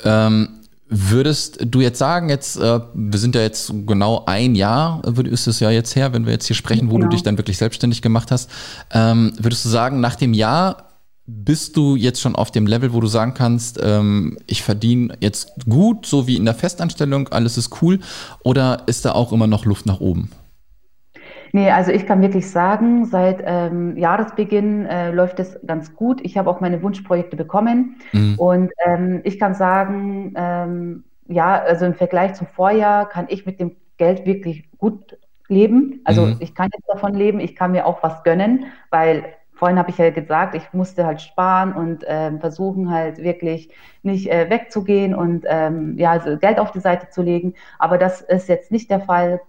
ähm, 0.05 0.49
Würdest 0.89 1.59
du 1.65 1.81
jetzt 1.81 1.99
sagen, 1.99 2.29
jetzt, 2.29 2.57
äh, 2.57 2.81
wir 2.95 3.19
sind 3.19 3.35
ja 3.35 3.41
jetzt 3.41 3.73
genau 3.87 4.23
ein 4.27 4.55
Jahr, 4.55 5.03
ist 5.25 5.49
es 5.49 5.59
ja 5.59 5.71
jetzt 5.71 5.97
her, 5.97 6.13
wenn 6.13 6.27
wir 6.27 6.33
jetzt 6.33 6.47
hier 6.47 6.55
sprechen, 6.55 6.91
wo 6.91 6.95
genau. 6.95 7.09
du 7.09 7.17
dich 7.17 7.25
dann 7.25 7.39
wirklich 7.39 7.59
selbstständig 7.59 8.03
gemacht 8.03 8.31
hast. 8.31 8.49
Ähm, 8.93 9.33
würdest 9.39 9.65
du 9.65 9.69
sagen, 9.69 10.01
nach 10.01 10.15
dem 10.15 10.33
Jahr 10.33 10.87
bist 11.27 11.77
du 11.77 11.97
jetzt 11.97 12.21
schon 12.21 12.37
auf 12.37 12.53
dem 12.53 12.69
Level, 12.69 12.93
wo 12.93 13.01
du 13.01 13.09
sagen 13.09 13.35
kannst, 13.35 13.81
ähm, 13.83 14.39
ich 14.47 14.63
verdiene 14.63 15.17
jetzt 15.21 15.53
gut, 15.69 16.07
so 16.07 16.29
wie 16.29 16.37
in 16.37 16.45
der 16.45 16.55
Festanstellung, 16.55 17.29
alles 17.29 17.59
ist 17.59 17.83
cool, 17.83 17.99
oder 18.45 18.85
ist 18.87 19.05
da 19.05 19.13
auch 19.13 19.33
immer 19.33 19.49
noch 19.49 19.65
Luft 19.65 19.87
nach 19.87 19.99
oben? 19.99 20.31
Nee, 21.57 21.71
also 21.71 21.91
ich 21.91 22.07
kann 22.07 22.21
wirklich 22.21 22.51
sagen, 22.51 23.07
seit 23.07 23.43
ähm, 23.43 23.97
Jahresbeginn 23.97 24.85
äh, 24.85 25.11
läuft 25.11 25.41
es 25.41 25.59
ganz 25.67 25.97
gut. 25.97 26.21
Ich 26.23 26.37
habe 26.37 26.51
auch 26.51 26.61
meine 26.61 26.83
Wunschprojekte 26.83 27.35
bekommen 27.35 27.97
mhm. 28.13 28.35
und 28.39 28.73
ähm, 28.85 29.23
ich 29.25 29.39
kann 29.39 29.55
sagen, 29.55 30.35
ähm, 30.37 31.05
ja, 31.29 31.59
also 31.59 31.87
im 31.87 31.95
Vergleich 31.95 32.35
zum 32.35 32.47
Vorjahr 32.47 33.09
kann 33.09 33.25
ich 33.31 33.47
mit 33.47 33.59
dem 33.59 33.75
Geld 33.97 34.27
wirklich 34.27 34.71
gut 34.77 35.17
leben. 35.49 36.03
Also 36.05 36.27
mhm. 36.27 36.37
ich 36.41 36.55
kann 36.55 36.69
jetzt 36.75 36.91
davon 36.91 37.15
leben, 37.15 37.41
ich 37.41 37.57
kann 37.57 37.73
mir 37.73 37.87
auch 37.87 38.03
was 38.03 38.23
gönnen, 38.23 38.67
weil 38.91 39.25
vorhin 39.55 39.79
habe 39.79 39.89
ich 39.89 39.97
ja 39.97 40.11
gesagt, 40.11 40.55
ich 40.55 40.75
musste 40.75 41.07
halt 41.07 41.23
sparen 41.23 41.73
und 41.73 42.05
ähm, 42.07 42.39
versuchen 42.39 42.91
halt 42.91 43.17
wirklich 43.17 43.71
nicht 44.03 44.31
äh, 44.31 44.51
wegzugehen 44.51 45.15
und 45.15 45.47
ähm, 45.49 45.97
ja, 45.97 46.11
also 46.11 46.37
Geld 46.37 46.59
auf 46.59 46.73
die 46.73 46.81
Seite 46.81 47.09
zu 47.09 47.23
legen. 47.23 47.55
Aber 47.79 47.97
das 47.97 48.21
ist 48.21 48.47
jetzt 48.51 48.71
nicht 48.71 48.91
der 48.91 49.01
Fall 49.01 49.41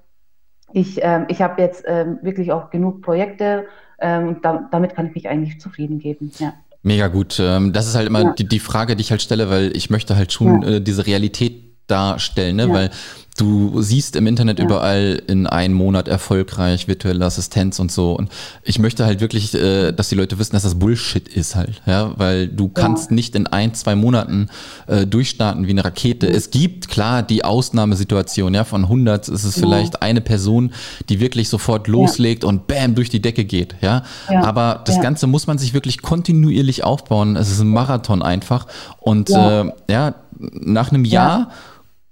ich, 0.74 1.00
ähm, 1.02 1.26
ich 1.30 1.42
habe 1.42 1.62
jetzt 1.62 1.86
ähm, 1.88 2.20
wirklich 2.22 2.52
auch 2.52 2.70
genug 2.70 3.02
Projekte 3.02 3.66
ähm, 4.00 4.28
und 4.28 4.46
da, 4.46 4.68
damit 4.72 4.96
kann 4.96 5.08
ich 5.08 5.16
mich 5.16 5.30
eigentlich 5.30 5.60
zufrieden 5.60 6.00
geben. 6.00 6.32
Ja. 6.38 6.54
Mega 6.84 7.08
gut. 7.08 7.40
Ähm, 7.40 7.74
das 7.74 7.88
ist 7.88 7.96
halt 7.96 8.08
immer 8.08 8.22
ja. 8.22 8.34
die, 8.34 8.48
die 8.48 8.60
Frage, 8.60 8.96
die 8.96 9.02
ich 9.02 9.12
halt 9.12 9.22
stelle, 9.22 9.50
weil 9.50 9.76
ich 9.76 9.90
möchte 9.90 10.16
halt 10.16 10.32
schon 10.32 10.62
ja. 10.62 10.68
äh, 10.70 10.82
diese 10.82 11.06
Realität 11.06 11.67
darstellen, 11.88 12.58
ne? 12.58 12.68
Ja. 12.68 12.74
weil 12.74 12.92
Du 13.38 13.84
siehst 13.84 14.16
im 14.16 14.26
Internet 14.26 14.58
ja. 14.58 14.66
überall 14.66 15.22
in 15.28 15.46
einem 15.46 15.76
Monat 15.76 16.08
erfolgreich 16.08 16.88
virtuelle 16.88 17.24
Assistenz 17.24 17.80
und 17.80 17.92
so. 17.92 18.14
Und 18.14 18.32
ich 18.64 18.80
möchte 18.80 19.06
halt 19.06 19.22
wirklich, 19.22 19.54
äh, 19.54 19.92
dass 19.92 20.10
die 20.10 20.16
Leute 20.16 20.40
wissen, 20.40 20.54
dass 20.54 20.64
das 20.64 20.76
Bullshit 20.76 21.28
ist 21.28 21.56
halt, 21.56 21.82
ja, 21.86 22.14
weil 22.18 22.48
du 22.48 22.68
kannst 22.68 23.12
nicht 23.12 23.36
in 23.36 23.46
ein, 23.46 23.76
zwei 23.76 23.96
Monaten 23.96 24.50
äh, 24.88 25.06
durchstarten 25.06 25.68
wie 25.68 25.72
eine 25.72 25.86
Rakete. 25.86 26.28
Es 26.28 26.50
gibt 26.50 26.88
klar 26.88 27.22
die 27.22 27.46
Ausnahmesituation, 27.46 28.56
ja, 28.56 28.64
von 28.64 28.84
100 28.86 29.30
ist 29.30 29.44
es 29.44 29.56
ja. 29.56 29.62
vielleicht 29.62 30.02
eine 30.02 30.22
Person, 30.22 30.72
die 31.10 31.20
wirklich 31.20 31.48
sofort 31.48 31.88
loslegt 31.88 32.44
und 32.44 32.66
bam 32.66 32.96
durch 32.96 33.10
die 33.10 33.22
Decke 33.22 33.46
geht, 33.46 33.76
ja. 33.82 34.04
Aber 34.28 34.82
das 34.86 35.00
Ganze 35.00 35.28
muss 35.28 35.46
man 35.46 35.60
sich 35.60 35.76
wirklich 35.76 36.02
kontinuierlich 36.02 36.84
aufbauen. 36.84 37.36
Es 37.36 37.52
ist 37.52 37.60
ein 37.60 37.70
Marathon 37.70 38.24
einfach 38.24 38.66
und 39.00 39.30
ja, 39.30 39.62
äh, 39.62 39.72
ja 39.90 40.16
nach 40.40 40.92
einem 40.92 41.06
Jahr 41.06 41.52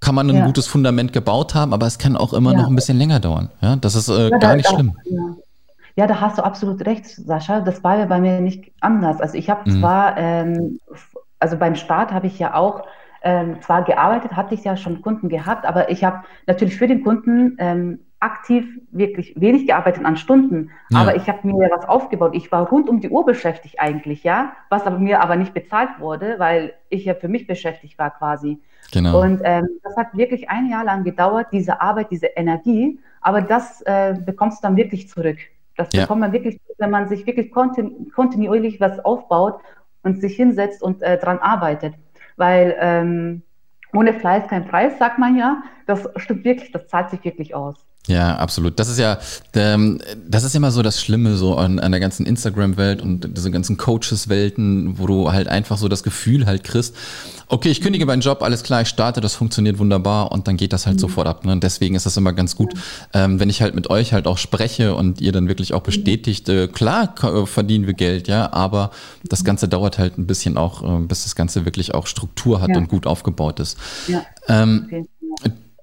kann 0.06 0.14
man 0.14 0.30
ein 0.30 0.36
ja. 0.36 0.46
gutes 0.46 0.68
Fundament 0.68 1.14
gebaut 1.14 1.56
haben, 1.56 1.74
aber 1.74 1.88
es 1.88 1.98
kann 1.98 2.16
auch 2.16 2.32
immer 2.32 2.51
ja. 2.51 2.60
noch 2.60 2.68
ein 2.68 2.75
bisschen 2.75 2.98
länger 2.98 3.20
dauern. 3.20 3.50
Ja, 3.62 3.75
das 3.75 3.96
ist 3.96 4.08
äh, 4.08 4.29
ja, 4.29 4.38
gar 4.38 4.56
nicht 4.56 4.70
schlimm. 4.70 4.96
Ja. 5.96 6.06
da 6.06 6.22
hast 6.22 6.38
du 6.38 6.44
absolut 6.44 6.86
recht, 6.86 7.08
Sascha. 7.08 7.62
Das 7.62 7.84
war 7.84 7.98
ja 7.98 8.06
bei 8.06 8.20
mir 8.20 8.40
nicht 8.40 8.72
anders. 8.82 9.20
Also 9.20 9.36
ich 9.36 9.50
habe 9.50 9.68
mhm. 9.68 9.79
zwar, 9.79 10.16
ähm, 10.18 10.79
also 11.40 11.58
beim 11.58 11.74
Start 11.74 12.12
habe 12.12 12.27
ich 12.27 12.38
ja 12.38 12.53
auch 12.53 12.84
ähm, 13.24 13.60
zwar 13.62 13.84
gearbeitet, 13.84 14.34
hatte 14.34 14.53
ich 14.53 14.64
ja 14.64 14.77
schon 14.77 15.01
Kunden 15.01 15.27
gehabt, 15.27 15.66
aber 15.66 15.90
ich 15.90 16.03
habe 16.03 16.20
natürlich 16.46 16.77
für 16.77 16.88
den 16.88 17.03
Kunden 17.03 17.56
ähm, 17.58 18.00
aktiv 18.20 18.66
wirklich 18.92 19.34
wenig 19.38 19.68
gearbeitet 19.68 20.06
an 20.06 20.18
Stunden, 20.18 20.72
ja. 20.90 21.00
aber 21.00 21.16
ich 21.16 21.28
habe 21.28 21.48
mir 21.48 21.70
was 21.70 21.88
aufgebaut. 21.88 22.32
Ich 22.34 22.51
war 22.51 22.68
rund 22.68 22.90
um 22.90 23.00
die 23.00 23.10
Uhr 23.10 23.25
beschäftigt 23.25 23.80
eigentlich, 23.80 24.24
ja, 24.24 24.54
was 24.70 24.86
aber 24.88 24.98
mir 25.00 25.22
aber 25.22 25.36
nicht 25.36 25.54
bezahlt 25.54 26.00
wurde, 26.00 26.36
weil 26.38 26.74
ich 26.90 27.06
ja 27.06 27.14
für 27.14 27.28
mich 27.28 27.46
beschäftigt 27.46 28.00
war 28.00 28.12
quasi. 28.12 28.60
Genau. 28.92 29.22
Und 29.22 29.42
ähm, 29.44 29.68
das 29.84 29.96
hat 29.98 30.16
wirklich 30.16 30.50
ein 30.50 30.70
Jahr 30.70 30.84
lang 30.84 31.04
gedauert, 31.04 31.48
diese 31.51 31.82
Arbeit, 31.82 32.12
diese 32.12 32.28
Energie. 32.28 33.00
Aber 33.22 33.42
das 33.42 33.82
äh, 33.82 34.16
bekommst 34.25 34.64
du 34.64 34.68
dann 34.68 34.75
wirklich 34.75 35.10
zurück. 35.10 35.38
Das 35.75 35.90
ja. 35.92 36.01
bekommt 36.01 36.22
man 36.22 36.32
wirklich, 36.32 36.60
wenn 36.78 36.92
man 36.92 37.08
sich 37.08 37.25
wirklich 37.25 37.51
kontinu 37.51 38.10
kontinuierlich 38.14 38.80
was 38.80 39.04
aufbaut 39.04 39.60
und 40.04 40.22
sich 40.22 40.36
hinsetzt 40.36 40.82
und 40.82 41.01
äh, 41.01 41.18
dran 41.18 41.40
arbeitet. 41.40 41.96
Weil 42.38 42.75
ähm, 42.80 43.42
ohne 43.94 44.14
Fleiß 44.14 44.48
kein 44.48 44.68
Preis, 44.68 44.98
sagt 45.00 45.20
man 45.20 45.38
ja. 45.38 45.64
Das 45.86 46.08
stimmt 46.18 46.46
wirklich, 46.46 46.72
das 46.72 46.88
zahlt 46.88 47.10
sich 47.10 47.24
wirklich 47.24 47.56
aus. 47.56 47.85
Ja, 48.07 48.35
absolut. 48.35 48.79
Das 48.79 48.87
ist 48.87 49.00
ja, 49.00 49.18
ähm, 49.53 50.00
das 50.27 50.44
ist 50.44 50.55
immer 50.55 50.72
so 50.72 50.83
das 50.83 51.01
Schlimme 51.01 51.37
so 51.37 51.55
an, 51.55 51.79
an 51.79 51.91
der 51.91 52.00
ganzen 52.00 52.25
Instagram-Welt 52.25 53.01
und 53.01 53.35
diese 53.35 53.50
ganzen 53.50 53.77
Coaches-Welten, 53.77 55.00
wo 55.00 55.07
du 55.07 55.31
halt 55.31 55.48
einfach 55.48 55.77
so 55.77 55.87
das 55.87 56.03
Gefühl 56.03 56.46
halt 56.46 56.63
kriegst, 56.63 56.96
okay, 57.48 57.70
ich 57.70 57.81
kündige 57.81 58.05
meinen 58.05 58.22
Job, 58.22 58.41
alles 58.41 58.63
klar, 58.63 58.81
ich 58.81 58.87
starte, 58.87 59.22
das 59.22 59.35
funktioniert 59.35 59.79
wunderbar 59.79 60.31
und 60.31 60.48
dann 60.48 60.57
geht 60.57 60.74
das 60.74 60.85
halt 60.85 60.98
mhm. 60.98 61.01
sofort 61.01 61.27
ab. 61.27 61.46
Ne? 61.46 61.53
Und 61.53 61.63
deswegen 61.63 61.96
ist 61.96 62.05
das 62.05 62.18
immer 62.18 62.33
ganz 62.33 62.55
gut, 62.55 62.74
ähm, 63.13 63.39
wenn 63.39 63.50
ich 63.50 63.61
halt 63.61 63.75
mit 63.75 63.89
euch 63.89 64.13
halt 64.13 64.27
auch 64.27 64.37
spreche 64.37 64.96
und 64.96 65.22
ihr 65.22 65.31
dann 65.31 65.48
wirklich 65.48 65.74
auch 65.74 65.81
bestätigt, 65.81 66.48
äh, 66.50 66.68
klar 66.68 67.13
äh, 67.24 67.46
verdienen 67.46 67.87
wir 67.87 67.94
Geld, 67.94 68.27
ja, 68.27 68.53
aber 68.53 68.91
das 69.24 69.44
Ganze 69.44 69.68
dauert 69.68 69.98
halt 69.98 70.18
ein 70.18 70.27
bisschen 70.27 70.57
auch, 70.57 70.83
äh, 70.83 71.03
bis 71.05 71.24
das 71.24 71.35
Ganze 71.35 71.65
wirklich 71.65 71.94
auch 71.94 72.07
Struktur 72.07 72.61
hat 72.61 72.70
ja. 72.70 72.77
und 72.77 72.87
gut 72.87 73.07
aufgebaut 73.07 73.59
ist. 73.59 73.77
Ja. 74.07 74.25
Ähm, 74.48 74.83
okay. 74.85 75.05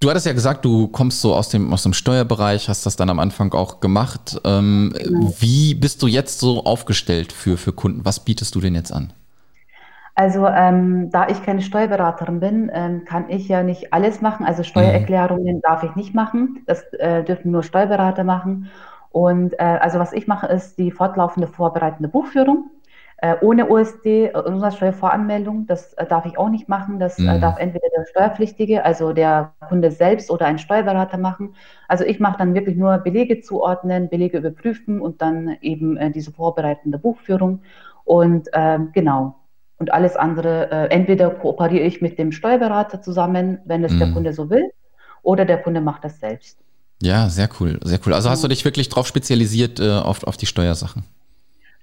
Du 0.03 0.11
hattest 0.11 0.27
ja 0.27 0.33
gesagt, 0.33 0.65
du 0.65 0.88
kommst 0.88 1.21
so 1.21 1.33
aus 1.33 1.49
dem, 1.49 1.73
aus 1.73 1.85
dem 1.85 1.93
Steuerbereich, 1.93 2.69
hast 2.69 2.87
das 2.87 2.97
dann 2.97 3.09
am 3.09 3.21
Anfang 3.21 3.53
auch 3.53 3.79
gemacht. 3.79 4.41
Ähm, 4.45 4.93
genau. 4.99 5.33
Wie 5.38 5.77
bist 5.77 6.03
du 6.03 6.09
jetzt 6.09 6.41
so 6.41 6.65
aufgestellt 6.65 7.33
für, 7.33 7.57
für 7.57 7.73
Kunden? 7.73 8.05
Was 8.05 8.19
bietest 8.19 8.53
du 8.57 8.61
denn 8.61 8.75
jetzt 8.75 8.93
an? 8.93 9.12
Also 10.17 10.49
ähm, 10.49 11.11
da 11.12 11.29
ich 11.29 11.45
keine 11.45 11.62
Steuerberaterin 11.62 12.41
bin, 12.41 12.69
ähm, 12.75 13.05
kann 13.05 13.31
ich 13.31 13.47
ja 13.47 13.62
nicht 13.62 13.93
alles 13.93 14.21
machen. 14.21 14.45
Also 14.45 14.65
Steuererklärungen 14.65 15.57
mhm. 15.57 15.61
darf 15.62 15.85
ich 15.85 15.95
nicht 15.95 16.17
machen. 16.17 16.65
Das 16.67 16.83
äh, 16.95 17.23
dürfen 17.23 17.53
nur 17.53 17.62
Steuerberater 17.62 18.25
machen. 18.25 18.71
Und 19.11 19.53
äh, 19.61 19.79
also 19.81 20.01
was 20.01 20.12
ich 20.12 20.27
mache, 20.27 20.49
ist 20.49 20.79
die 20.79 20.91
fortlaufende 20.91 21.47
vorbereitende 21.47 22.09
Buchführung. 22.09 22.71
Äh, 23.22 23.37
ohne 23.40 23.70
OSD, 23.70 24.26
äh, 24.26 24.32
Umsatzsteuervoranmeldung, 24.37 25.68
das 25.68 25.92
äh, 25.92 26.04
darf 26.04 26.26
ich 26.26 26.37
auch 26.38 26.48
nicht 26.48 26.68
machen. 26.68 26.98
Das 26.98 27.18
mhm. 27.18 27.40
darf 27.40 27.56
entweder 27.56 27.87
der 27.96 28.04
Steuerpflichtige, 28.11 28.85
also 28.85 29.12
der 29.12 29.52
Kunde 29.68 29.92
selbst 29.92 30.28
oder 30.28 30.46
ein 30.46 30.58
Steuerberater 30.58 31.18
machen. 31.18 31.54
Also 31.87 32.02
ich 32.02 32.18
mache 32.18 32.38
dann 32.38 32.52
wirklich 32.52 32.76
nur 32.76 32.98
Belege 32.98 33.40
zuordnen, 33.40 34.08
Belege 34.08 34.38
überprüfen 34.38 35.00
und 35.00 35.22
dann 35.22 35.56
eben 35.61 36.12
diese 36.12 36.32
vorbereitende 36.32 36.98
Buchführung. 36.98 37.61
Und 38.02 38.48
ähm, 38.54 38.90
genau. 38.92 39.37
Und 39.78 39.92
alles 39.92 40.16
andere, 40.16 40.72
äh, 40.72 40.87
entweder 40.88 41.30
kooperiere 41.30 41.85
ich 41.85 42.02
mit 42.02 42.18
dem 42.18 42.32
Steuerberater 42.32 43.02
zusammen, 43.02 43.58
wenn 43.64 43.85
es 43.85 43.92
mhm. 43.92 43.98
der 44.00 44.11
Kunde 44.11 44.32
so 44.32 44.50
will, 44.50 44.68
oder 45.22 45.44
der 45.44 45.58
Kunde 45.58 45.80
macht 45.80 46.02
das 46.02 46.18
selbst. 46.18 46.58
Ja, 47.00 47.28
sehr 47.28 47.48
cool, 47.61 47.78
sehr 47.85 48.00
cool. 48.04 48.14
Also 48.14 48.30
hast 48.30 48.42
du 48.42 48.48
dich 48.48 48.64
wirklich 48.64 48.88
darauf 48.88 49.06
spezialisiert 49.06 49.78
äh, 49.78 49.90
auf, 49.92 50.24
auf 50.24 50.37
die 50.37 50.46
Steuersachen? 50.46 51.04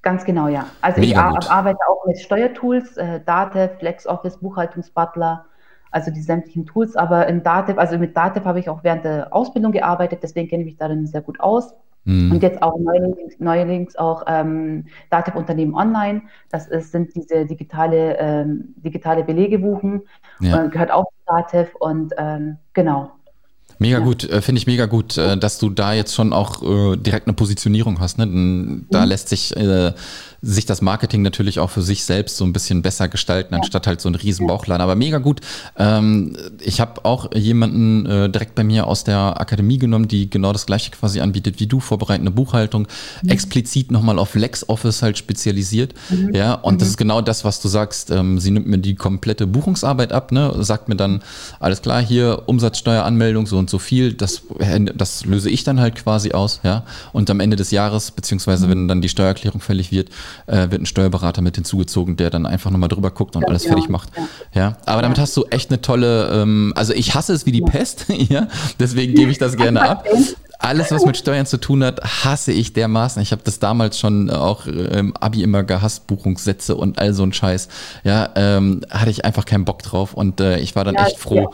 Ganz 0.01 0.23
genau, 0.23 0.47
ja. 0.47 0.67
Also 0.81 1.01
Mega 1.01 1.29
ich 1.29 1.35
gut. 1.35 1.51
arbeite 1.51 1.79
auch 1.89 2.05
mit 2.05 2.19
Steuertools, 2.19 2.97
äh, 2.97 3.19
Datev, 3.25 3.81
LexOffice, 3.81 4.37
Buchhaltungsbutler, 4.37 5.45
also 5.91 6.11
die 6.11 6.21
sämtlichen 6.21 6.65
Tools. 6.65 6.95
Aber 6.95 7.27
in 7.27 7.43
Datev, 7.43 7.77
also 7.77 7.97
mit 7.97 8.15
Datev 8.15 8.45
habe 8.45 8.59
ich 8.59 8.69
auch 8.69 8.83
während 8.83 9.03
der 9.03 9.33
Ausbildung 9.33 9.71
gearbeitet, 9.71 10.19
deswegen 10.23 10.47
kenne 10.47 10.63
ich 10.63 10.67
mich 10.67 10.77
darin 10.77 11.05
sehr 11.05 11.21
gut 11.21 11.39
aus. 11.41 11.73
Mhm. 12.05 12.31
Und 12.31 12.43
jetzt 12.43 12.61
auch 12.63 12.77
neuerdings, 12.79 13.39
neuerdings 13.39 13.95
auch 13.97 14.23
ähm, 14.27 14.85
Datev 15.09 15.37
Unternehmen 15.37 15.75
Online. 15.75 16.21
Das 16.49 16.67
ist, 16.67 16.91
sind 16.93 17.13
diese 17.13 17.45
digitale, 17.45 18.17
ähm, 18.17 18.73
digitale 18.77 19.23
Belege 19.25 19.59
buchen, 19.59 20.03
ja. 20.39 20.63
äh, 20.65 20.69
gehört 20.69 20.91
auch 20.91 21.05
zu 21.05 21.17
Datev 21.25 21.75
und 21.79 22.13
ähm, 22.17 22.57
genau. 22.73 23.11
Mega 23.79 23.99
ja. 23.99 24.03
gut, 24.03 24.25
äh, 24.25 24.41
finde 24.41 24.59
ich 24.59 24.67
mega 24.67 24.85
gut, 24.85 25.17
äh, 25.17 25.37
dass 25.37 25.57
du 25.57 25.69
da 25.69 25.93
jetzt 25.93 26.13
schon 26.13 26.33
auch 26.33 26.61
äh, 26.61 26.97
direkt 26.97 27.27
eine 27.27 27.33
Positionierung 27.33 27.99
hast. 27.99 28.17
Ne? 28.17 28.81
Da 28.89 29.01
mhm. 29.01 29.07
lässt 29.07 29.29
sich 29.29 29.55
sich 30.41 30.65
das 30.65 30.81
Marketing 30.81 31.21
natürlich 31.21 31.59
auch 31.59 31.69
für 31.69 31.81
sich 31.81 32.03
selbst 32.03 32.37
so 32.37 32.45
ein 32.45 32.53
bisschen 32.53 32.81
besser 32.81 33.07
gestalten, 33.07 33.53
anstatt 33.55 33.87
halt 33.87 34.01
so 34.01 34.07
einen 34.07 34.15
riesen 34.15 34.47
Bauchladen. 34.47 34.81
Aber 34.81 34.95
mega 34.95 35.17
gut. 35.17 35.41
Ähm, 35.77 36.35
ich 36.61 36.79
habe 36.79 37.03
auch 37.05 37.33
jemanden 37.33 38.05
äh, 38.05 38.29
direkt 38.29 38.55
bei 38.55 38.63
mir 38.63 38.87
aus 38.87 39.03
der 39.03 39.39
Akademie 39.39 39.77
genommen, 39.77 40.07
die 40.07 40.29
genau 40.29 40.53
das 40.53 40.65
gleiche 40.65 40.91
quasi 40.91 41.19
anbietet 41.19 41.59
wie 41.59 41.67
du, 41.67 41.79
vorbereitende 41.79 42.31
Buchhaltung, 42.31 42.87
mhm. 43.21 43.29
explizit 43.29 43.91
nochmal 43.91 44.17
auf 44.19 44.35
LexOffice 44.35 45.01
halt 45.01 45.17
spezialisiert. 45.17 45.93
Mhm. 46.09 46.33
Ja, 46.33 46.53
und 46.53 46.75
mhm. 46.75 46.79
das 46.79 46.89
ist 46.89 46.97
genau 46.97 47.21
das, 47.21 47.43
was 47.43 47.61
du 47.61 47.67
sagst. 47.67 48.11
Ähm, 48.11 48.39
sie 48.39 48.51
nimmt 48.51 48.67
mir 48.67 48.77
die 48.77 48.95
komplette 48.95 49.47
Buchungsarbeit 49.47 50.13
ab, 50.13 50.31
ne, 50.31 50.53
sagt 50.59 50.87
mir 50.87 50.95
dann, 50.95 51.21
alles 51.59 51.81
klar, 51.81 52.01
hier 52.01 52.43
Umsatzsteueranmeldung, 52.45 53.45
so 53.45 53.57
und 53.57 53.69
so 53.69 53.79
viel, 53.79 54.13
das, 54.13 54.41
das 54.95 55.25
löse 55.25 55.49
ich 55.49 55.63
dann 55.63 55.79
halt 55.79 55.95
quasi 55.95 56.31
aus, 56.31 56.61
ja. 56.63 56.83
Und 57.11 57.29
am 57.29 57.39
Ende 57.39 57.57
des 57.57 57.71
Jahres, 57.71 58.11
beziehungsweise 58.11 58.67
mhm. 58.67 58.71
wenn 58.71 58.87
dann 58.87 59.01
die 59.01 59.09
Steuererklärung 59.09 59.59
fällig 59.59 59.91
wird, 59.91 60.09
äh, 60.47 60.71
wird 60.71 60.81
ein 60.81 60.85
Steuerberater 60.85 61.41
mit 61.41 61.55
hinzugezogen, 61.55 62.17
der 62.17 62.29
dann 62.29 62.45
einfach 62.45 62.71
nochmal 62.71 62.89
drüber 62.89 63.11
guckt 63.11 63.35
und 63.35 63.47
alles 63.47 63.65
fertig 63.65 63.89
macht. 63.89 64.09
Ja. 64.53 64.77
Aber 64.85 65.01
damit 65.01 65.19
hast 65.19 65.35
du 65.37 65.45
echt 65.45 65.69
eine 65.69 65.81
tolle, 65.81 66.29
ähm, 66.31 66.73
also 66.75 66.93
ich 66.93 67.15
hasse 67.15 67.33
es 67.33 67.45
wie 67.45 67.51
die 67.51 67.61
Pest, 67.61 68.05
ja, 68.09 68.47
deswegen 68.79 69.15
gebe 69.15 69.31
ich 69.31 69.37
das 69.37 69.57
gerne 69.57 69.81
ab. 69.81 70.05
Alles, 70.61 70.91
was 70.91 71.05
mit 71.05 71.15
Steuern 71.15 71.45
zu 71.45 71.57
tun 71.57 71.85
hat, 71.85 72.01
hasse 72.03 72.51
ich 72.51 72.73
dermaßen. 72.73 73.21
Ich 73.21 73.31
habe 73.31 73.41
das 73.45 73.59
damals 73.59 73.97
schon 73.97 74.29
auch 74.29 74.67
im 74.67 75.15
Abi 75.15 75.41
immer 75.41 75.63
gehasst, 75.63 76.05
Buchungssätze 76.07 76.75
und 76.75 76.99
all 76.99 77.13
so 77.13 77.23
ein 77.23 77.31
Scheiß. 77.31 77.69
Ja, 78.03 78.29
ähm, 78.35 78.81
hatte 78.89 79.09
ich 79.09 79.23
einfach 79.23 79.45
keinen 79.45 79.63
Bock 79.63 79.83
drauf 79.83 80.13
und 80.13 80.41
äh, 80.41 80.59
ich 80.59 80.75
war 80.75 80.83
dann 80.83 80.95
ja, 80.95 81.05
echt 81.05 81.17
froh. 81.17 81.53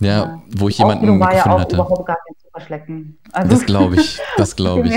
Ja, 0.00 0.08
ja, 0.08 0.42
wo 0.56 0.68
ich 0.68 0.78
jemanden 0.78 1.06
gefunden 1.06 1.36
ja 1.36 1.46
auch 1.46 1.60
hatte. 1.60 1.76
Überhaupt 1.76 2.06
gar 2.06 2.18
nicht 2.28 2.40
zu 2.40 2.48
verschlecken. 2.50 3.18
Also 3.32 3.50
das 3.50 3.66
glaube 3.66 3.96
ich, 3.96 4.20
das 4.36 4.56
glaube 4.56 4.88
ich, 4.88 4.94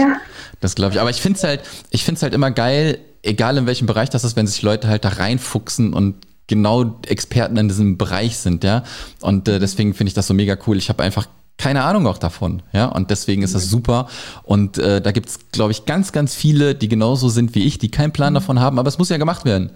das 0.60 0.76
glaube 0.76 0.94
ich. 0.94 1.02
Aber 1.02 1.10
ich 1.10 1.22
finde 1.22 1.38
es 1.38 1.44
halt, 1.44 1.62
ich 1.90 2.04
finde 2.04 2.18
es 2.18 2.24
halt 2.24 2.34
immer 2.34 2.52
geil, 2.52 3.00
egal 3.24 3.58
in 3.58 3.66
welchem 3.66 3.88
Bereich 3.88 4.10
das 4.10 4.24
ist, 4.24 4.36
wenn 4.36 4.48
sich 4.48 4.62
Leute 4.62 4.88
halt 4.88 5.06
da 5.06 5.10
reinfuchsen 5.10 5.94
und 5.94 6.16
genau 6.48 7.00
Experten 7.08 7.58
in 7.58 7.68
diesem 7.68 7.98
Bereich 7.98 8.38
sind, 8.38 8.64
ja. 8.64 8.84
Und 9.22 9.48
äh, 9.48 9.60
deswegen 9.60 9.94
finde 9.94 10.10
ich 10.10 10.14
das 10.14 10.28
so 10.28 10.34
mega 10.34 10.58
cool. 10.68 10.78
Ich 10.78 10.90
habe 10.90 11.04
einfach 11.04 11.28
keine 11.58 11.84
Ahnung 11.84 12.08
auch 12.08 12.18
davon, 12.18 12.62
ja. 12.72 12.86
Und 12.86 13.12
deswegen 13.12 13.44
ist 13.44 13.54
das 13.54 13.66
mhm. 13.66 13.70
super. 13.70 14.08
Und 14.44 14.78
äh, 14.78 15.02
da 15.02 15.12
gibt 15.12 15.30
es, 15.30 15.52
glaube 15.52 15.72
ich, 15.72 15.86
ganz, 15.86 16.12
ganz 16.12 16.34
viele, 16.34 16.74
die 16.74 16.88
genauso 16.88 17.30
sind 17.30 17.54
wie 17.54 17.66
ich, 17.66 17.78
die 17.78 17.92
keinen 17.92 18.12
Plan 18.12 18.34
mhm. 18.34 18.36
davon 18.36 18.60
haben, 18.60 18.80
aber 18.80 18.88
es 18.88 18.98
muss 18.98 19.10
ja 19.10 19.18
gemacht 19.18 19.46
werden. 19.46 19.72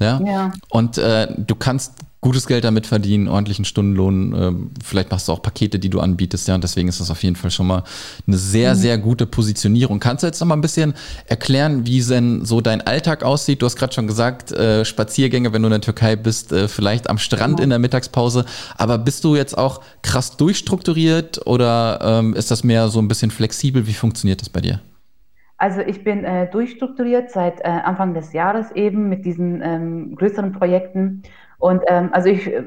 Ja. 0.00 0.20
ja. 0.24 0.52
Und 0.70 0.98
äh, 0.98 1.28
du 1.36 1.54
kannst 1.54 1.92
gutes 2.24 2.46
Geld 2.46 2.64
damit 2.64 2.86
verdienen, 2.86 3.28
ordentlichen 3.28 3.66
Stundenlohn. 3.66 4.34
Ähm, 4.34 4.70
vielleicht 4.82 5.10
machst 5.10 5.28
du 5.28 5.32
auch 5.32 5.42
Pakete, 5.42 5.78
die 5.78 5.90
du 5.90 6.00
anbietest, 6.00 6.48
ja. 6.48 6.54
Und 6.54 6.64
deswegen 6.64 6.88
ist 6.88 6.98
das 6.98 7.10
auf 7.10 7.22
jeden 7.22 7.36
Fall 7.36 7.50
schon 7.50 7.66
mal 7.66 7.84
eine 8.26 8.38
sehr, 8.38 8.74
mhm. 8.74 8.78
sehr 8.78 8.96
gute 8.98 9.26
Positionierung. 9.26 10.00
Kannst 10.00 10.22
du 10.22 10.26
jetzt 10.26 10.40
noch 10.40 10.46
mal 10.46 10.56
ein 10.56 10.62
bisschen 10.62 10.94
erklären, 11.26 11.86
wie 11.86 12.00
denn 12.00 12.46
so 12.46 12.62
dein 12.62 12.80
Alltag 12.80 13.22
aussieht? 13.22 13.60
Du 13.60 13.66
hast 13.66 13.76
gerade 13.76 13.92
schon 13.92 14.06
gesagt, 14.06 14.52
äh, 14.52 14.86
Spaziergänge, 14.86 15.52
wenn 15.52 15.60
du 15.60 15.66
in 15.66 15.72
der 15.72 15.80
Türkei 15.82 16.16
bist, 16.16 16.50
äh, 16.50 16.66
vielleicht 16.66 17.10
am 17.10 17.18
Strand 17.18 17.58
ja. 17.58 17.64
in 17.64 17.70
der 17.70 17.78
Mittagspause. 17.78 18.46
Aber 18.78 18.96
bist 18.96 19.22
du 19.24 19.36
jetzt 19.36 19.58
auch 19.58 19.82
krass 20.00 20.38
durchstrukturiert 20.38 21.46
oder 21.46 21.98
ähm, 22.02 22.34
ist 22.34 22.50
das 22.50 22.64
mehr 22.64 22.88
so 22.88 23.00
ein 23.00 23.08
bisschen 23.08 23.30
flexibel? 23.32 23.86
Wie 23.86 23.92
funktioniert 23.92 24.40
das 24.40 24.48
bei 24.48 24.62
dir? 24.62 24.80
Also 25.58 25.80
ich 25.80 26.02
bin 26.02 26.24
äh, 26.24 26.50
durchstrukturiert 26.50 27.30
seit 27.30 27.60
äh, 27.60 27.64
Anfang 27.64 28.14
des 28.14 28.32
Jahres 28.32 28.72
eben 28.72 29.08
mit 29.08 29.24
diesen 29.24 29.62
ähm, 29.62 30.16
größeren 30.16 30.52
Projekten. 30.52 31.22
Und 31.64 31.82
ähm, 31.86 32.10
also 32.12 32.28
ich 32.28 32.46
äh, 32.46 32.62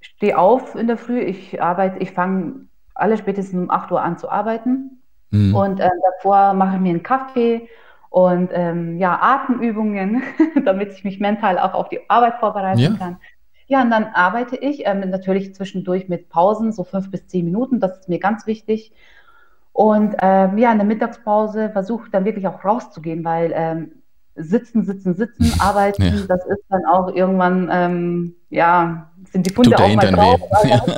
stehe 0.00 0.38
auf 0.38 0.76
in 0.76 0.86
der 0.86 0.98
Früh, 0.98 1.18
ich 1.18 1.60
arbeite, 1.60 1.98
ich 1.98 2.12
fange 2.12 2.66
alle 2.94 3.18
spätestens 3.18 3.58
um 3.60 3.70
8 3.72 3.90
Uhr 3.90 4.00
an 4.00 4.18
zu 4.18 4.30
arbeiten. 4.30 5.02
Mhm. 5.30 5.52
Und 5.52 5.80
äh, 5.80 5.90
davor 6.14 6.54
mache 6.54 6.76
ich 6.76 6.80
mir 6.80 6.90
einen 6.90 7.02
Kaffee 7.02 7.68
und 8.08 8.50
ähm, 8.52 8.98
ja, 8.98 9.18
Atemübungen, 9.20 10.22
damit 10.64 10.92
ich 10.92 11.02
mich 11.02 11.18
mental 11.18 11.58
auch 11.58 11.74
auf 11.74 11.88
die 11.88 12.08
Arbeit 12.08 12.36
vorbereiten 12.38 12.78
ja. 12.78 12.92
kann. 12.96 13.16
Ja, 13.66 13.82
und 13.82 13.90
dann 13.90 14.04
arbeite 14.14 14.54
ich 14.54 14.86
ähm, 14.86 15.10
natürlich 15.10 15.52
zwischendurch 15.56 16.08
mit 16.08 16.28
Pausen, 16.28 16.70
so 16.70 16.84
fünf 16.84 17.10
bis 17.10 17.26
zehn 17.26 17.44
Minuten, 17.44 17.80
das 17.80 17.98
ist 17.98 18.08
mir 18.08 18.20
ganz 18.20 18.46
wichtig. 18.46 18.92
Und 19.72 20.14
ähm, 20.22 20.56
ja, 20.56 20.70
in 20.70 20.78
der 20.78 20.86
Mittagspause 20.86 21.70
versuche 21.70 22.04
ich 22.04 22.12
dann 22.12 22.24
wirklich 22.24 22.46
auch 22.46 22.64
rauszugehen, 22.64 23.24
weil 23.24 23.50
ähm, 23.52 23.99
sitzen, 24.36 24.84
sitzen, 24.84 25.14
sitzen, 25.14 25.52
arbeiten, 25.60 26.02
ja. 26.02 26.12
das 26.28 26.44
ist 26.46 26.64
dann 26.68 26.84
auch 26.86 27.14
irgendwann, 27.14 27.68
ähm, 27.72 28.34
ja, 28.48 29.10
sind 29.30 29.46
die 29.46 29.52
Funde 29.52 29.76
auch 29.76 29.94
mal 29.94 30.10
drauf, 30.10 30.40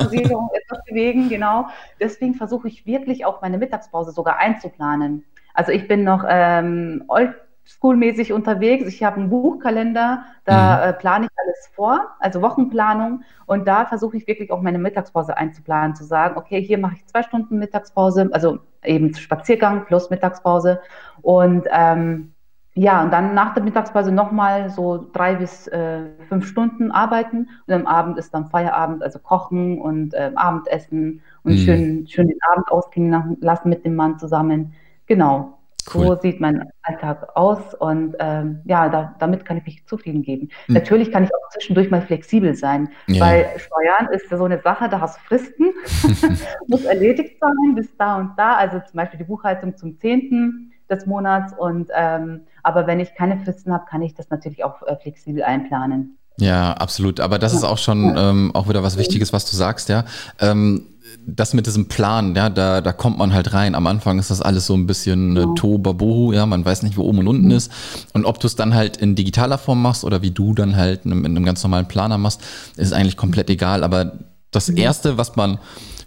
Bewegung, 0.09 0.49
etwas 0.53 0.83
bewegen, 0.85 1.29
genau. 1.29 1.67
Deswegen 1.99 2.35
versuche 2.35 2.67
ich 2.67 2.85
wirklich 2.85 3.25
auch 3.25 3.41
meine 3.41 3.57
Mittagspause 3.57 4.11
sogar 4.11 4.37
einzuplanen. 4.37 5.23
Also 5.53 5.71
ich 5.71 5.87
bin 5.87 6.03
noch 6.03 6.25
ähm, 6.27 7.03
oldschool-mäßig 7.07 8.33
unterwegs. 8.33 8.87
Ich 8.87 9.03
habe 9.03 9.17
einen 9.17 9.29
Buchkalender, 9.29 10.25
da 10.45 10.77
mhm. 10.77 10.89
äh, 10.89 10.93
plane 10.93 11.25
ich 11.25 11.31
alles 11.37 11.69
vor, 11.75 12.07
also 12.19 12.41
Wochenplanung. 12.41 13.23
Und 13.45 13.67
da 13.67 13.85
versuche 13.85 14.17
ich 14.17 14.25
wirklich 14.25 14.51
auch 14.51 14.61
meine 14.61 14.79
Mittagspause 14.79 15.37
einzuplanen, 15.37 15.95
zu 15.95 16.03
sagen, 16.03 16.37
okay, 16.37 16.61
hier 16.61 16.79
mache 16.79 16.95
ich 16.95 17.05
zwei 17.05 17.21
Stunden 17.21 17.59
Mittagspause, 17.59 18.29
also 18.31 18.59
eben 18.83 19.13
Spaziergang 19.13 19.85
plus 19.85 20.09
Mittagspause. 20.09 20.81
Und 21.21 21.67
ähm, 21.71 22.32
ja, 22.75 23.03
und 23.03 23.11
dann 23.11 23.35
nach 23.35 23.53
der 23.53 23.61
Mittagspause 23.63 24.11
nochmal 24.11 24.69
so 24.71 25.07
drei 25.13 25.35
bis 25.35 25.67
äh, 25.67 26.05
fünf 26.27 26.47
Stunden 26.47 26.91
arbeiten 26.91 27.49
und 27.67 27.73
am 27.73 27.85
Abend 27.85 28.17
ist 28.17 28.33
dann 28.33 28.49
Feierabend, 28.49 29.03
also 29.03 29.19
Kochen 29.19 29.79
und 29.79 30.15
äh, 30.15 30.31
Abendessen 30.33 31.21
und 31.43 31.53
mhm. 31.53 31.57
schön, 31.57 32.07
schön 32.07 32.27
den 32.27 32.39
Abend 32.51 32.71
ausklingen 32.71 33.37
lassen 33.41 33.69
mit 33.69 33.85
dem 33.85 33.95
Mann 33.95 34.17
zusammen. 34.17 34.73
Genau. 35.05 35.59
Cool. 35.93 36.07
So 36.07 36.15
sieht 36.21 36.39
mein 36.39 36.69
Alltag 36.81 37.27
aus 37.35 37.73
und 37.75 38.15
ähm, 38.19 38.61
ja, 38.63 38.87
da, 38.87 39.15
damit 39.19 39.43
kann 39.43 39.57
ich 39.57 39.65
mich 39.65 39.85
zufrieden 39.85 40.23
geben. 40.23 40.49
Mhm. 40.67 40.75
Natürlich 40.75 41.11
kann 41.11 41.25
ich 41.25 41.29
auch 41.29 41.49
zwischendurch 41.51 41.91
mal 41.91 42.01
flexibel 42.01 42.55
sein, 42.55 42.89
ja. 43.07 43.23
weil 43.23 43.59
Steuern 43.59 44.07
ist 44.13 44.31
ja 44.31 44.37
so 44.37 44.45
eine 44.45 44.61
Sache, 44.61 44.87
da 44.87 45.01
hast 45.01 45.17
du 45.17 45.21
Fristen, 45.25 45.73
muss 46.67 46.85
erledigt 46.85 47.37
sein 47.39 47.75
bis 47.75 47.95
da 47.97 48.17
und 48.17 48.31
da. 48.37 48.55
Also 48.55 48.79
zum 48.79 48.95
Beispiel 48.95 49.19
die 49.19 49.25
Buchhaltung 49.25 49.75
zum 49.75 49.99
10. 49.99 50.72
des 50.89 51.05
Monats 51.05 51.53
und 51.57 51.89
ähm, 51.95 52.41
aber 52.61 52.87
wenn 52.87 52.99
ich 52.99 53.13
keine 53.15 53.37
Fristen 53.43 53.73
habe, 53.73 53.85
kann 53.89 54.01
ich 54.01 54.13
das 54.13 54.29
natürlich 54.29 54.63
auch 54.63 54.81
äh, 54.83 54.95
flexibel 54.95 55.43
einplanen. 55.43 56.17
Ja, 56.37 56.73
absolut. 56.73 57.19
Aber 57.19 57.37
das 57.37 57.51
ja. 57.53 57.59
ist 57.59 57.63
auch 57.63 57.77
schon 57.77 58.15
ähm, 58.17 58.51
auch 58.53 58.67
wieder 58.67 58.83
was 58.83 58.97
Wichtiges, 58.97 59.33
was 59.33 59.49
du 59.49 59.55
sagst, 59.55 59.89
ja. 59.89 60.05
Ähm, 60.39 60.87
das 61.25 61.53
mit 61.53 61.67
diesem 61.67 61.87
Plan, 61.87 62.35
ja, 62.35 62.49
da, 62.49 62.81
da 62.81 62.91
kommt 62.91 63.17
man 63.17 63.33
halt 63.33 63.53
rein. 63.53 63.75
Am 63.75 63.85
Anfang 63.87 64.17
ist 64.19 64.31
das 64.31 64.41
alles 64.41 64.65
so 64.65 64.73
ein 64.73 64.87
bisschen 64.87 65.37
äh, 65.37 65.45
Tohuwabohu, 65.55 66.33
ja, 66.33 66.45
man 66.45 66.65
weiß 66.65 66.81
nicht, 66.83 66.97
wo 66.97 67.03
oben 67.03 67.19
und 67.19 67.27
unten 67.27 67.51
ist. 67.51 67.71
Und 68.13 68.25
ob 68.25 68.39
du 68.39 68.47
es 68.47 68.55
dann 68.55 68.73
halt 68.73 68.97
in 68.97 69.15
digitaler 69.15 69.57
Form 69.57 69.81
machst 69.81 70.03
oder 70.03 70.21
wie 70.21 70.31
du 70.31 70.53
dann 70.53 70.75
halt 70.75 71.05
in 71.05 71.11
einem 71.11 71.45
ganz 71.45 71.61
normalen 71.63 71.87
Planer 71.87 72.17
machst, 72.17 72.41
ist 72.77 72.93
eigentlich 72.93 73.17
komplett 73.17 73.49
egal. 73.49 73.83
Aber 73.83 74.13
das. 74.51 74.69
Erste, 74.69 75.17
was 75.17 75.35
man 75.35 75.59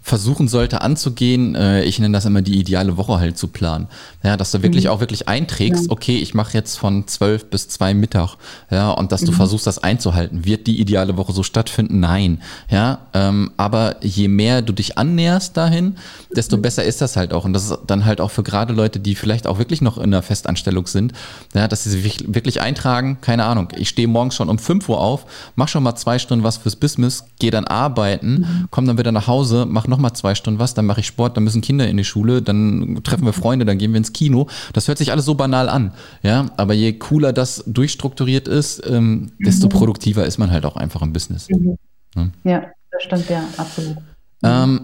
versuchen 0.07 0.47
sollte 0.47 0.81
anzugehen, 0.81 1.53
äh, 1.55 1.83
ich 1.83 1.99
nenne 1.99 2.13
das 2.15 2.23
immer 2.23 2.41
die 2.41 2.57
ideale 2.57 2.95
Woche 2.95 3.19
halt 3.19 3.37
zu 3.37 3.49
planen. 3.49 3.87
Ja, 4.23 4.37
dass 4.37 4.51
du 4.51 4.63
wirklich 4.63 4.85
mhm. 4.85 4.91
auch 4.91 4.99
wirklich 5.01 5.27
einträgst, 5.27 5.87
ja. 5.87 5.91
okay, 5.91 6.17
ich 6.17 6.33
mache 6.33 6.53
jetzt 6.53 6.77
von 6.77 7.07
zwölf 7.07 7.49
bis 7.49 7.67
zwei 7.67 7.93
Mittag, 7.93 8.37
ja, 8.71 8.91
und 8.91 9.11
dass 9.11 9.21
du 9.21 9.33
mhm. 9.33 9.35
versuchst, 9.35 9.67
das 9.67 9.79
einzuhalten. 9.79 10.45
Wird 10.45 10.67
die 10.67 10.79
ideale 10.79 11.17
Woche 11.17 11.33
so 11.33 11.43
stattfinden? 11.43 11.99
Nein. 11.99 12.41
Ja, 12.69 12.99
ähm, 13.13 13.51
aber 13.57 13.97
je 14.01 14.29
mehr 14.29 14.61
du 14.61 14.71
dich 14.71 14.97
annäherst 14.97 15.57
dahin, 15.57 15.97
desto 16.33 16.55
mhm. 16.55 16.61
besser 16.61 16.85
ist 16.85 17.01
das 17.01 17.17
halt 17.17 17.33
auch. 17.33 17.43
Und 17.43 17.51
das 17.51 17.69
ist 17.69 17.79
dann 17.85 18.05
halt 18.05 18.21
auch 18.21 18.31
für 18.31 18.43
gerade 18.43 18.71
Leute, 18.71 19.01
die 19.01 19.13
vielleicht 19.13 19.45
auch 19.45 19.59
wirklich 19.59 19.81
noch 19.81 19.97
in 19.97 20.05
einer 20.05 20.23
Festanstellung 20.23 20.87
sind, 20.87 21.11
ja, 21.53 21.67
dass 21.67 21.83
sie 21.83 21.89
sich 21.89 22.33
wirklich 22.33 22.61
eintragen, 22.61 23.17
keine 23.19 23.43
Ahnung, 23.43 23.73
ich 23.75 23.89
stehe 23.89 24.07
morgens 24.07 24.35
schon 24.35 24.47
um 24.47 24.57
fünf 24.57 24.87
Uhr 24.87 25.01
auf, 25.01 25.25
mach 25.55 25.67
schon 25.67 25.83
mal 25.83 25.95
zwei 25.95 26.17
Stunden 26.17 26.45
was 26.45 26.55
fürs 26.55 26.77
Business, 26.77 27.25
gehe 27.39 27.51
dann 27.51 27.65
arbeiten, 27.65 28.39
mhm. 28.39 28.67
komm 28.71 28.85
dann 28.85 28.97
wieder 28.97 29.11
nach 29.11 29.27
Hause, 29.27 29.65
mach 29.67 29.85
noch 29.87 29.96
nochmal 29.97 30.13
zwei 30.13 30.35
Stunden 30.35 30.59
was, 30.59 30.73
dann 30.73 30.85
mache 30.85 30.99
ich 30.99 31.07
Sport, 31.07 31.35
dann 31.35 31.43
müssen 31.43 31.61
Kinder 31.61 31.87
in 31.87 31.97
die 31.97 32.03
Schule, 32.03 32.41
dann 32.41 33.01
treffen 33.03 33.25
wir 33.25 33.33
Freunde, 33.33 33.65
dann 33.65 33.77
gehen 33.77 33.91
wir 33.91 33.97
ins 33.97 34.13
Kino. 34.13 34.47
Das 34.73 34.87
hört 34.87 34.97
sich 34.97 35.11
alles 35.11 35.25
so 35.25 35.35
banal 35.35 35.69
an, 35.69 35.91
ja, 36.21 36.45
aber 36.57 36.73
je 36.73 36.93
cooler 36.93 37.33
das 37.33 37.63
durchstrukturiert 37.65 38.47
ist, 38.47 38.81
ähm, 38.87 39.31
desto 39.39 39.67
mhm. 39.67 39.71
produktiver 39.71 40.25
ist 40.25 40.37
man 40.37 40.51
halt 40.51 40.65
auch 40.65 40.75
einfach 40.75 41.01
im 41.01 41.13
Business. 41.13 41.49
Mhm. 41.49 41.77
Ja? 42.15 42.29
ja, 42.43 42.65
das 42.91 43.03
stimmt, 43.03 43.29
ja, 43.29 43.43
absolut. 43.57 43.97
Ähm, 44.43 44.81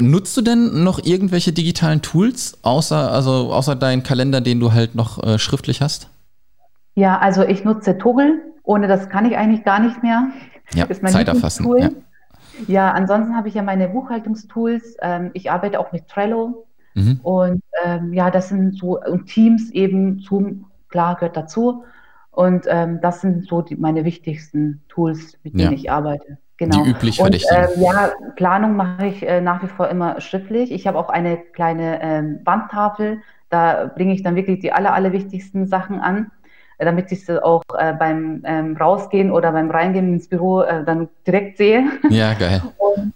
Nutzt 0.00 0.34
du 0.36 0.40
denn 0.40 0.82
noch 0.82 1.04
irgendwelche 1.04 1.52
digitalen 1.52 2.00
Tools, 2.00 2.58
außer, 2.62 3.12
also 3.12 3.52
außer 3.52 3.76
deinen 3.76 4.02
Kalender, 4.02 4.40
den 4.40 4.58
du 4.58 4.72
halt 4.72 4.94
noch 4.94 5.22
äh, 5.22 5.38
schriftlich 5.38 5.82
hast? 5.82 6.08
Ja, 6.94 7.18
also 7.18 7.42
ich 7.42 7.64
nutze 7.64 7.98
Toggle. 7.98 8.40
Ohne 8.62 8.88
das 8.88 9.08
kann 9.08 9.26
ich 9.26 9.36
eigentlich 9.36 9.64
gar 9.64 9.80
nicht 9.80 10.02
mehr. 10.02 10.28
Ja, 10.74 10.88
Zeit 10.88 11.28
erfassen. 11.28 11.66
Ja. 11.78 11.90
Ja, 12.66 12.92
ansonsten 12.92 13.36
habe 13.36 13.48
ich 13.48 13.54
ja 13.54 13.62
meine 13.62 13.88
Buchhaltungstools. 13.88 14.96
Ähm, 15.00 15.30
ich 15.34 15.50
arbeite 15.50 15.80
auch 15.80 15.92
mit 15.92 16.08
Trello. 16.08 16.66
Mhm. 16.94 17.20
Und 17.22 17.62
ähm, 17.84 18.12
ja, 18.12 18.30
das 18.30 18.48
sind 18.48 18.76
so, 18.76 19.00
und 19.00 19.26
Teams 19.26 19.70
eben, 19.70 20.20
Zoom, 20.20 20.66
klar, 20.88 21.14
gehört 21.14 21.36
dazu. 21.36 21.84
Und 22.30 22.66
ähm, 22.68 23.00
das 23.00 23.20
sind 23.20 23.46
so 23.46 23.62
die, 23.62 23.76
meine 23.76 24.04
wichtigsten 24.04 24.82
Tools, 24.88 25.38
mit 25.42 25.54
denen 25.54 25.72
ja. 25.72 25.76
ich 25.76 25.90
arbeite. 25.90 26.38
Genau. 26.56 26.84
Die 26.84 26.90
üblich 26.90 27.20
und, 27.20 27.34
ähm, 27.34 27.68
ja, 27.76 28.10
Planung 28.36 28.76
mache 28.76 29.06
ich 29.06 29.26
äh, 29.26 29.40
nach 29.40 29.62
wie 29.62 29.68
vor 29.68 29.88
immer 29.88 30.20
schriftlich. 30.20 30.70
Ich 30.70 30.86
habe 30.86 30.98
auch 30.98 31.08
eine 31.08 31.38
kleine 31.38 32.02
ähm, 32.02 32.40
Wandtafel, 32.44 33.22
da 33.48 33.90
bringe 33.94 34.12
ich 34.12 34.22
dann 34.22 34.36
wirklich 34.36 34.60
die 34.60 34.72
aller, 34.72 34.92
aller 34.92 35.12
wichtigsten 35.12 35.66
Sachen 35.66 36.00
an. 36.00 36.30
Damit 36.84 37.12
ich 37.12 37.24
sie 37.24 37.42
auch 37.42 37.62
äh, 37.78 37.92
beim 37.92 38.42
ähm, 38.44 38.76
Rausgehen 38.76 39.30
oder 39.30 39.52
beim 39.52 39.70
Reingehen 39.70 40.14
ins 40.14 40.28
Büro 40.28 40.62
äh, 40.62 40.84
dann 40.84 41.08
direkt 41.26 41.58
sehe. 41.58 41.84
Ja, 42.08 42.34
geil. 42.34 42.62
Und, 42.78 43.12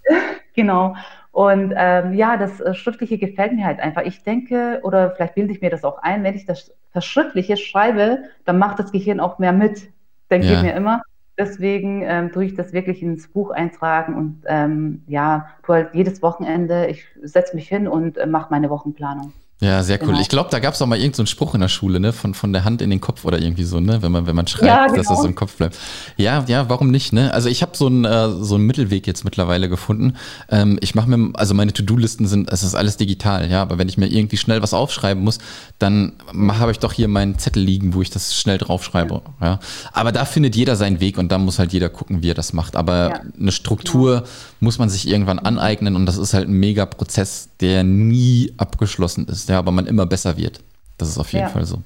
genau. 0.55 0.94
Und 1.33 1.74
ähm, 1.77 2.14
ja, 2.14 2.37
das 2.37 2.61
äh, 2.61 2.74
Schriftliche 2.74 3.18
gefällt 3.18 3.53
mir 3.55 3.64
halt 3.66 3.81
einfach. 3.81 4.03
Ich 4.03 4.22
denke, 4.22 4.81
oder 4.85 5.11
vielleicht 5.11 5.35
bilde 5.35 5.53
ich 5.53 5.61
mir 5.61 5.70
das 5.70 5.83
auch 5.83 5.98
ein, 5.98 6.22
wenn 6.22 6.37
ich 6.37 6.46
das 6.46 6.72
Verschriftliche 6.92 7.57
schreibe, 7.57 8.18
dann 8.44 8.59
macht 8.59 8.79
das 8.79 8.92
Gehirn 8.92 9.18
auch 9.18 9.40
mehr 9.40 9.53
mit, 9.53 9.88
denke 10.31 10.46
ja. 10.46 10.55
ich 10.55 10.62
mir 10.62 10.74
immer. 10.74 11.03
Deswegen 11.37 12.03
ähm, 12.03 12.31
tue 12.31 12.44
ich 12.44 12.55
das 12.55 12.72
wirklich 12.72 13.03
ins 13.03 13.27
Buch 13.27 13.50
eintragen 13.50 14.14
und 14.14 14.42
ähm, 14.46 15.03
ja, 15.09 15.48
tue 15.64 15.74
halt 15.74 15.88
jedes 15.92 16.22
Wochenende, 16.22 16.87
ich 16.87 17.05
setze 17.22 17.57
mich 17.57 17.68
hin 17.68 17.88
und 17.88 18.16
äh, 18.16 18.27
mache 18.27 18.46
meine 18.50 18.70
Wochenplanung. 18.70 19.33
Ja, 19.64 19.83
sehr 19.83 19.98
cool. 20.03 20.09
Genau. 20.09 20.20
Ich 20.20 20.29
glaube, 20.29 20.50
da 20.50 20.59
gab 20.59 20.74
es 20.74 20.83
auch 20.83 20.87
mal 20.87 20.98
irgendeinen 20.98 21.27
so 21.27 21.31
Spruch 21.31 21.55
in 21.55 21.61
der 21.62 21.68
Schule, 21.68 21.98
ne? 21.98 22.12
Von, 22.12 22.35
von 22.35 22.53
der 22.53 22.64
Hand 22.64 22.83
in 22.83 22.90
den 22.90 23.00
Kopf 23.00 23.24
oder 23.24 23.40
irgendwie 23.40 23.64
so, 23.64 23.81
ne? 23.81 24.03
Wenn 24.03 24.12
man, 24.12 24.27
wenn 24.27 24.37
man 24.37 24.46
schreibt, 24.46 24.66
ja, 24.66 24.85
genau. 24.87 24.98
dass 24.98 25.09
das 25.09 25.22
so 25.22 25.27
im 25.27 25.35
Kopf 25.35 25.57
bleibt. 25.57 25.79
Ja, 26.18 26.44
ja, 26.46 26.68
warum 26.68 26.90
nicht, 26.90 27.14
ne? 27.14 27.33
Also 27.33 27.48
ich 27.48 27.62
habe 27.62 27.74
so 27.74 27.87
einen 27.87 28.05
äh, 28.05 28.29
so 28.29 28.57
einen 28.57 28.66
Mittelweg 28.66 29.07
jetzt 29.07 29.24
mittlerweile 29.24 29.70
gefunden. 29.70 30.16
Ähm, 30.50 30.79
ich 30.83 30.94
mache 30.94 31.09
mir, 31.09 31.31
also 31.38 31.55
meine 31.55 31.72
To-Do-Listen 31.72 32.27
sind, 32.27 32.53
es 32.53 32.62
ist 32.62 32.74
alles 32.74 32.98
digital, 32.98 33.50
ja, 33.50 33.62
aber 33.62 33.79
wenn 33.79 33.88
ich 33.88 33.96
mir 33.96 34.07
irgendwie 34.07 34.37
schnell 34.37 34.61
was 34.61 34.74
aufschreiben 34.74 35.24
muss, 35.24 35.38
dann 35.79 36.12
habe 36.37 36.72
ich 36.72 36.79
doch 36.79 36.92
hier 36.92 37.09
meinen 37.09 37.38
Zettel 37.38 37.62
liegen, 37.62 37.94
wo 37.94 38.03
ich 38.03 38.11
das 38.11 38.35
schnell 38.35 38.59
draufschreibe. 38.59 39.22
Ja. 39.40 39.46
ja. 39.46 39.61
Aber 39.92 40.12
da 40.12 40.27
findet 40.27 40.57
jeder 40.57 40.77
seinen 40.77 41.00
Weg 41.00 41.16
und 41.16 41.33
da 41.33 41.38
muss 41.38 41.59
halt 41.59 41.72
jeder 41.72 41.88
gucken, 41.88 42.22
wie 42.22 42.31
er 42.31 42.35
das 42.35 42.53
macht. 42.53 42.77
Aber 42.77 43.11
ja. 43.11 43.20
eine 43.40 43.53
Struktur 43.53 44.16
genau. 44.16 44.29
muss 44.61 44.79
man 44.79 44.90
sich 44.90 45.09
irgendwann 45.09 45.38
aneignen 45.38 45.96
und 45.96 46.05
das 46.05 46.18
ist 46.18 46.35
halt 46.35 46.48
ein 46.48 46.59
mega 46.59 46.85
Prozess, 46.85 47.48
der 47.61 47.83
nie 47.83 48.53
abgeschlossen 48.59 49.27
ist. 49.27 49.48
Ja 49.48 49.54
ja, 49.55 49.59
aber 49.61 49.71
man 49.71 49.87
immer 49.87 50.05
besser 50.05 50.37
wird. 50.37 50.61
Das 50.99 51.09
ist 51.09 51.19
auf 51.19 51.33
jeden 51.33 51.47
ja. 51.47 51.51
Fall 51.51 51.64
so. 51.64 51.83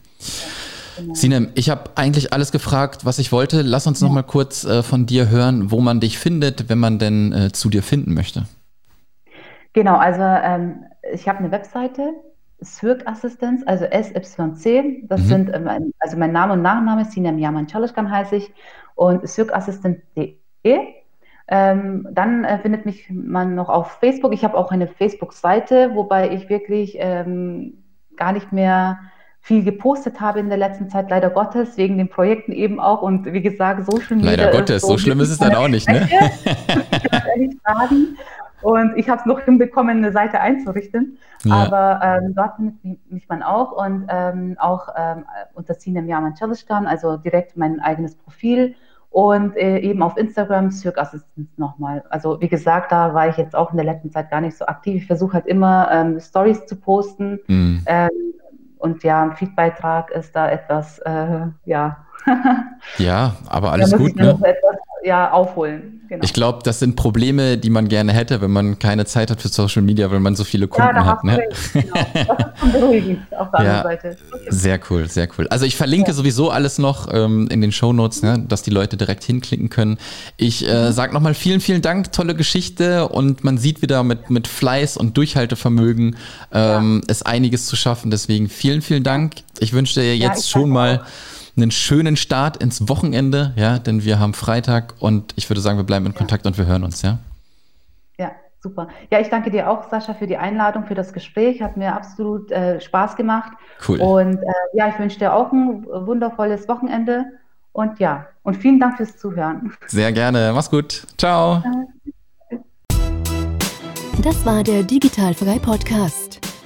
Genau. 0.96 1.14
Sinem, 1.14 1.48
ich 1.54 1.70
habe 1.70 1.90
eigentlich 1.94 2.32
alles 2.32 2.50
gefragt, 2.50 3.04
was 3.04 3.18
ich 3.18 3.30
wollte. 3.30 3.62
Lass 3.62 3.86
uns 3.86 4.00
noch 4.00 4.10
mal 4.10 4.22
kurz 4.22 4.64
äh, 4.64 4.82
von 4.82 5.06
dir 5.06 5.28
hören, 5.28 5.70
wo 5.70 5.80
man 5.80 6.00
dich 6.00 6.18
findet, 6.18 6.68
wenn 6.68 6.78
man 6.78 6.98
denn 6.98 7.32
äh, 7.32 7.52
zu 7.52 7.68
dir 7.68 7.82
finden 7.82 8.14
möchte. 8.14 8.44
Genau, 9.74 9.96
also 9.96 10.22
ähm, 10.22 10.84
ich 11.12 11.28
habe 11.28 11.38
eine 11.38 11.52
Webseite, 11.52 12.14
Swirk 12.64 13.06
Assistenz, 13.06 13.62
also 13.66 13.84
SYC. 13.84 15.06
Das 15.08 15.20
mhm. 15.20 15.26
sind, 15.26 15.50
ähm, 15.54 15.92
also 16.00 16.16
mein 16.16 16.32
Name 16.32 16.54
und 16.54 16.62
Nachname, 16.62 17.04
Sinem 17.04 17.38
Yaman 17.38 17.68
Chalishkan 17.68 18.10
heiße 18.10 18.36
ich 18.36 18.50
und 18.96 19.28
swirkassistent.de. 19.28 20.34
Ähm, 21.50 22.06
dann 22.12 22.44
äh, 22.44 22.58
findet 22.58 22.84
mich 22.84 23.08
man 23.10 23.54
noch 23.54 23.70
auf 23.70 23.92
Facebook. 24.00 24.34
Ich 24.34 24.44
habe 24.44 24.56
auch 24.56 24.70
eine 24.70 24.86
Facebook-Seite, 24.86 25.92
wobei 25.94 26.30
ich 26.30 26.50
wirklich 26.50 26.96
ähm, 26.98 27.82
gar 28.16 28.32
nicht 28.32 28.52
mehr 28.52 28.98
viel 29.40 29.64
gepostet 29.64 30.20
habe 30.20 30.40
in 30.40 30.50
der 30.50 30.58
letzten 30.58 30.90
Zeit, 30.90 31.08
leider 31.08 31.30
Gottes, 31.30 31.78
wegen 31.78 31.96
den 31.96 32.10
Projekten 32.10 32.52
eben 32.52 32.78
auch. 32.80 33.00
Und 33.00 33.24
wie 33.32 33.40
gesagt, 33.40 33.90
Social 33.90 34.16
Media. 34.16 34.32
Leider 34.32 34.50
Gottes, 34.50 34.82
so, 34.82 34.88
so 34.88 34.98
schlimm 34.98 35.20
ist 35.20 35.30
es 35.30 35.38
dann 35.38 35.54
auch 35.54 35.68
nicht, 35.68 35.88
ne? 35.88 36.06
und 38.60 38.96
ich 38.96 39.08
habe 39.08 39.20
es 39.20 39.26
noch 39.26 39.40
hinbekommen, 39.40 39.98
eine 39.98 40.12
Seite 40.12 40.40
einzurichten. 40.40 41.16
Ja. 41.44 41.54
Aber 41.54 42.00
ähm, 42.04 42.34
dort 42.34 42.56
findet 42.56 43.10
mich 43.10 43.28
man 43.28 43.42
auch 43.42 43.72
und 43.72 44.06
ähm, 44.10 44.56
auch 44.58 44.88
ähm, 44.96 45.24
unter 45.54 45.74
Sinem 45.74 46.08
Yaman 46.08 46.34
Chalishkan, 46.34 46.86
also 46.86 47.16
direkt 47.16 47.56
mein 47.56 47.80
eigenes 47.80 48.16
Profil 48.16 48.74
und 49.10 49.56
äh, 49.56 49.78
eben 49.78 50.02
auf 50.02 50.16
Instagram 50.16 50.70
Cirque 50.70 51.00
Assistance 51.00 51.50
nochmal. 51.56 52.04
Also 52.10 52.40
wie 52.40 52.48
gesagt, 52.48 52.92
da 52.92 53.14
war 53.14 53.28
ich 53.28 53.36
jetzt 53.36 53.56
auch 53.56 53.70
in 53.70 53.76
der 53.76 53.86
letzten 53.86 54.10
Zeit 54.10 54.30
gar 54.30 54.40
nicht 54.40 54.56
so 54.56 54.66
aktiv. 54.66 55.02
Ich 55.02 55.06
versuche 55.06 55.34
halt 55.34 55.46
immer 55.46 55.88
ähm, 55.90 56.20
Stories 56.20 56.66
zu 56.66 56.76
posten. 56.76 57.40
Mhm. 57.46 57.82
Ähm, 57.86 58.10
und 58.78 59.02
ja, 59.02 59.22
ein 59.22 59.34
Feedbeitrag 59.34 60.10
ist 60.10 60.36
da 60.36 60.50
etwas, 60.50 60.98
äh, 61.00 61.46
ja. 61.64 62.04
ja, 62.98 63.34
aber 63.48 63.72
alles 63.72 63.96
gut. 63.96 64.14
Ne? 64.16 64.38
Etwas, 64.42 64.76
ja, 65.04 65.30
aufholen. 65.30 65.98
Genau. 66.08 66.24
Ich 66.24 66.32
glaube, 66.32 66.60
das 66.64 66.78
sind 66.78 66.96
Probleme, 66.96 67.58
die 67.58 67.68
man 67.68 67.88
gerne 67.88 68.12
hätte, 68.14 68.40
wenn 68.40 68.50
man 68.50 68.78
keine 68.78 69.04
Zeit 69.04 69.30
hat 69.30 69.42
für 69.42 69.48
Social 69.48 69.82
Media, 69.82 70.10
weil 70.10 70.20
man 70.20 70.36
so 70.36 70.44
viele 70.44 70.66
Kunden 70.66 70.96
ja, 70.96 71.04
hat. 71.04 71.22
Ne? 71.22 71.38
Genau. 71.74 71.92
Das 71.92 72.22
ist 72.22 72.60
schon 72.60 72.72
beruhigend 72.72 73.18
auf 73.38 73.50
der 73.50 73.64
ja, 73.64 73.82
anderen 73.82 73.82
Seite. 73.82 74.16
Sehr 74.48 74.80
cool, 74.88 75.08
sehr 75.08 75.28
cool. 75.36 75.46
Also 75.48 75.66
ich 75.66 75.76
verlinke 75.76 76.08
ja. 76.08 76.14
sowieso 76.14 76.50
alles 76.50 76.78
noch 76.78 77.12
ähm, 77.12 77.48
in 77.50 77.60
den 77.60 77.72
Show 77.72 77.92
Notes, 77.92 78.22
ne, 78.22 78.42
dass 78.48 78.62
die 78.62 78.70
Leute 78.70 78.96
direkt 78.96 79.22
hinklicken 79.24 79.68
können. 79.68 79.98
Ich 80.38 80.66
äh, 80.66 80.88
mhm. 80.88 80.92
sage 80.92 81.12
nochmal 81.12 81.34
vielen, 81.34 81.60
vielen 81.60 81.82
Dank, 81.82 82.10
tolle 82.12 82.34
Geschichte 82.34 83.08
und 83.08 83.44
man 83.44 83.58
sieht 83.58 83.82
wieder 83.82 84.02
mit, 84.02 84.30
mit 84.30 84.48
Fleiß 84.48 84.96
und 84.96 85.14
Durchhaltevermögen 85.16 86.16
ähm, 86.52 87.02
ist 87.06 87.26
einiges 87.26 87.66
zu 87.66 87.76
schaffen. 87.76 88.10
Deswegen 88.10 88.48
vielen, 88.48 88.80
vielen 88.80 89.02
Dank. 89.02 89.34
Ich 89.60 89.74
wünsche 89.74 90.00
dir 90.00 90.16
jetzt 90.16 90.48
schon 90.48 90.70
mal... 90.70 91.00
Auch 91.00 91.37
einen 91.60 91.70
schönen 91.70 92.16
Start 92.16 92.56
ins 92.56 92.88
Wochenende, 92.88 93.52
ja, 93.56 93.78
denn 93.78 94.04
wir 94.04 94.18
haben 94.18 94.34
Freitag 94.34 94.94
und 95.00 95.34
ich 95.36 95.48
würde 95.50 95.60
sagen, 95.60 95.78
wir 95.78 95.84
bleiben 95.84 96.06
in 96.06 96.14
Kontakt 96.14 96.46
und 96.46 96.56
wir 96.56 96.66
hören 96.66 96.84
uns, 96.84 97.02
ja. 97.02 97.18
Ja, 98.18 98.32
super. 98.60 98.88
Ja, 99.10 99.20
ich 99.20 99.28
danke 99.28 99.50
dir 99.50 99.70
auch, 99.70 99.88
Sascha, 99.90 100.14
für 100.14 100.26
die 100.26 100.36
Einladung, 100.36 100.86
für 100.86 100.94
das 100.94 101.12
Gespräch. 101.12 101.62
Hat 101.62 101.76
mir 101.76 101.94
absolut 101.94 102.50
äh, 102.50 102.80
Spaß 102.80 103.16
gemacht. 103.16 103.52
Cool. 103.86 104.00
Und 104.00 104.36
äh, 104.36 104.52
ja, 104.74 104.88
ich 104.88 104.98
wünsche 104.98 105.18
dir 105.18 105.34
auch 105.34 105.52
ein 105.52 105.84
wundervolles 105.86 106.68
Wochenende. 106.68 107.24
Und 107.72 108.00
ja, 108.00 108.26
und 108.42 108.56
vielen 108.56 108.80
Dank 108.80 108.96
fürs 108.96 109.16
Zuhören. 109.16 109.72
Sehr 109.86 110.12
gerne. 110.12 110.52
Mach's 110.52 110.70
gut. 110.70 111.06
Ciao. 111.16 111.62
Das 114.22 114.44
war 114.44 114.64
der 114.64 114.82
Digitalfrei 114.82 115.60
Podcast. 115.60 116.27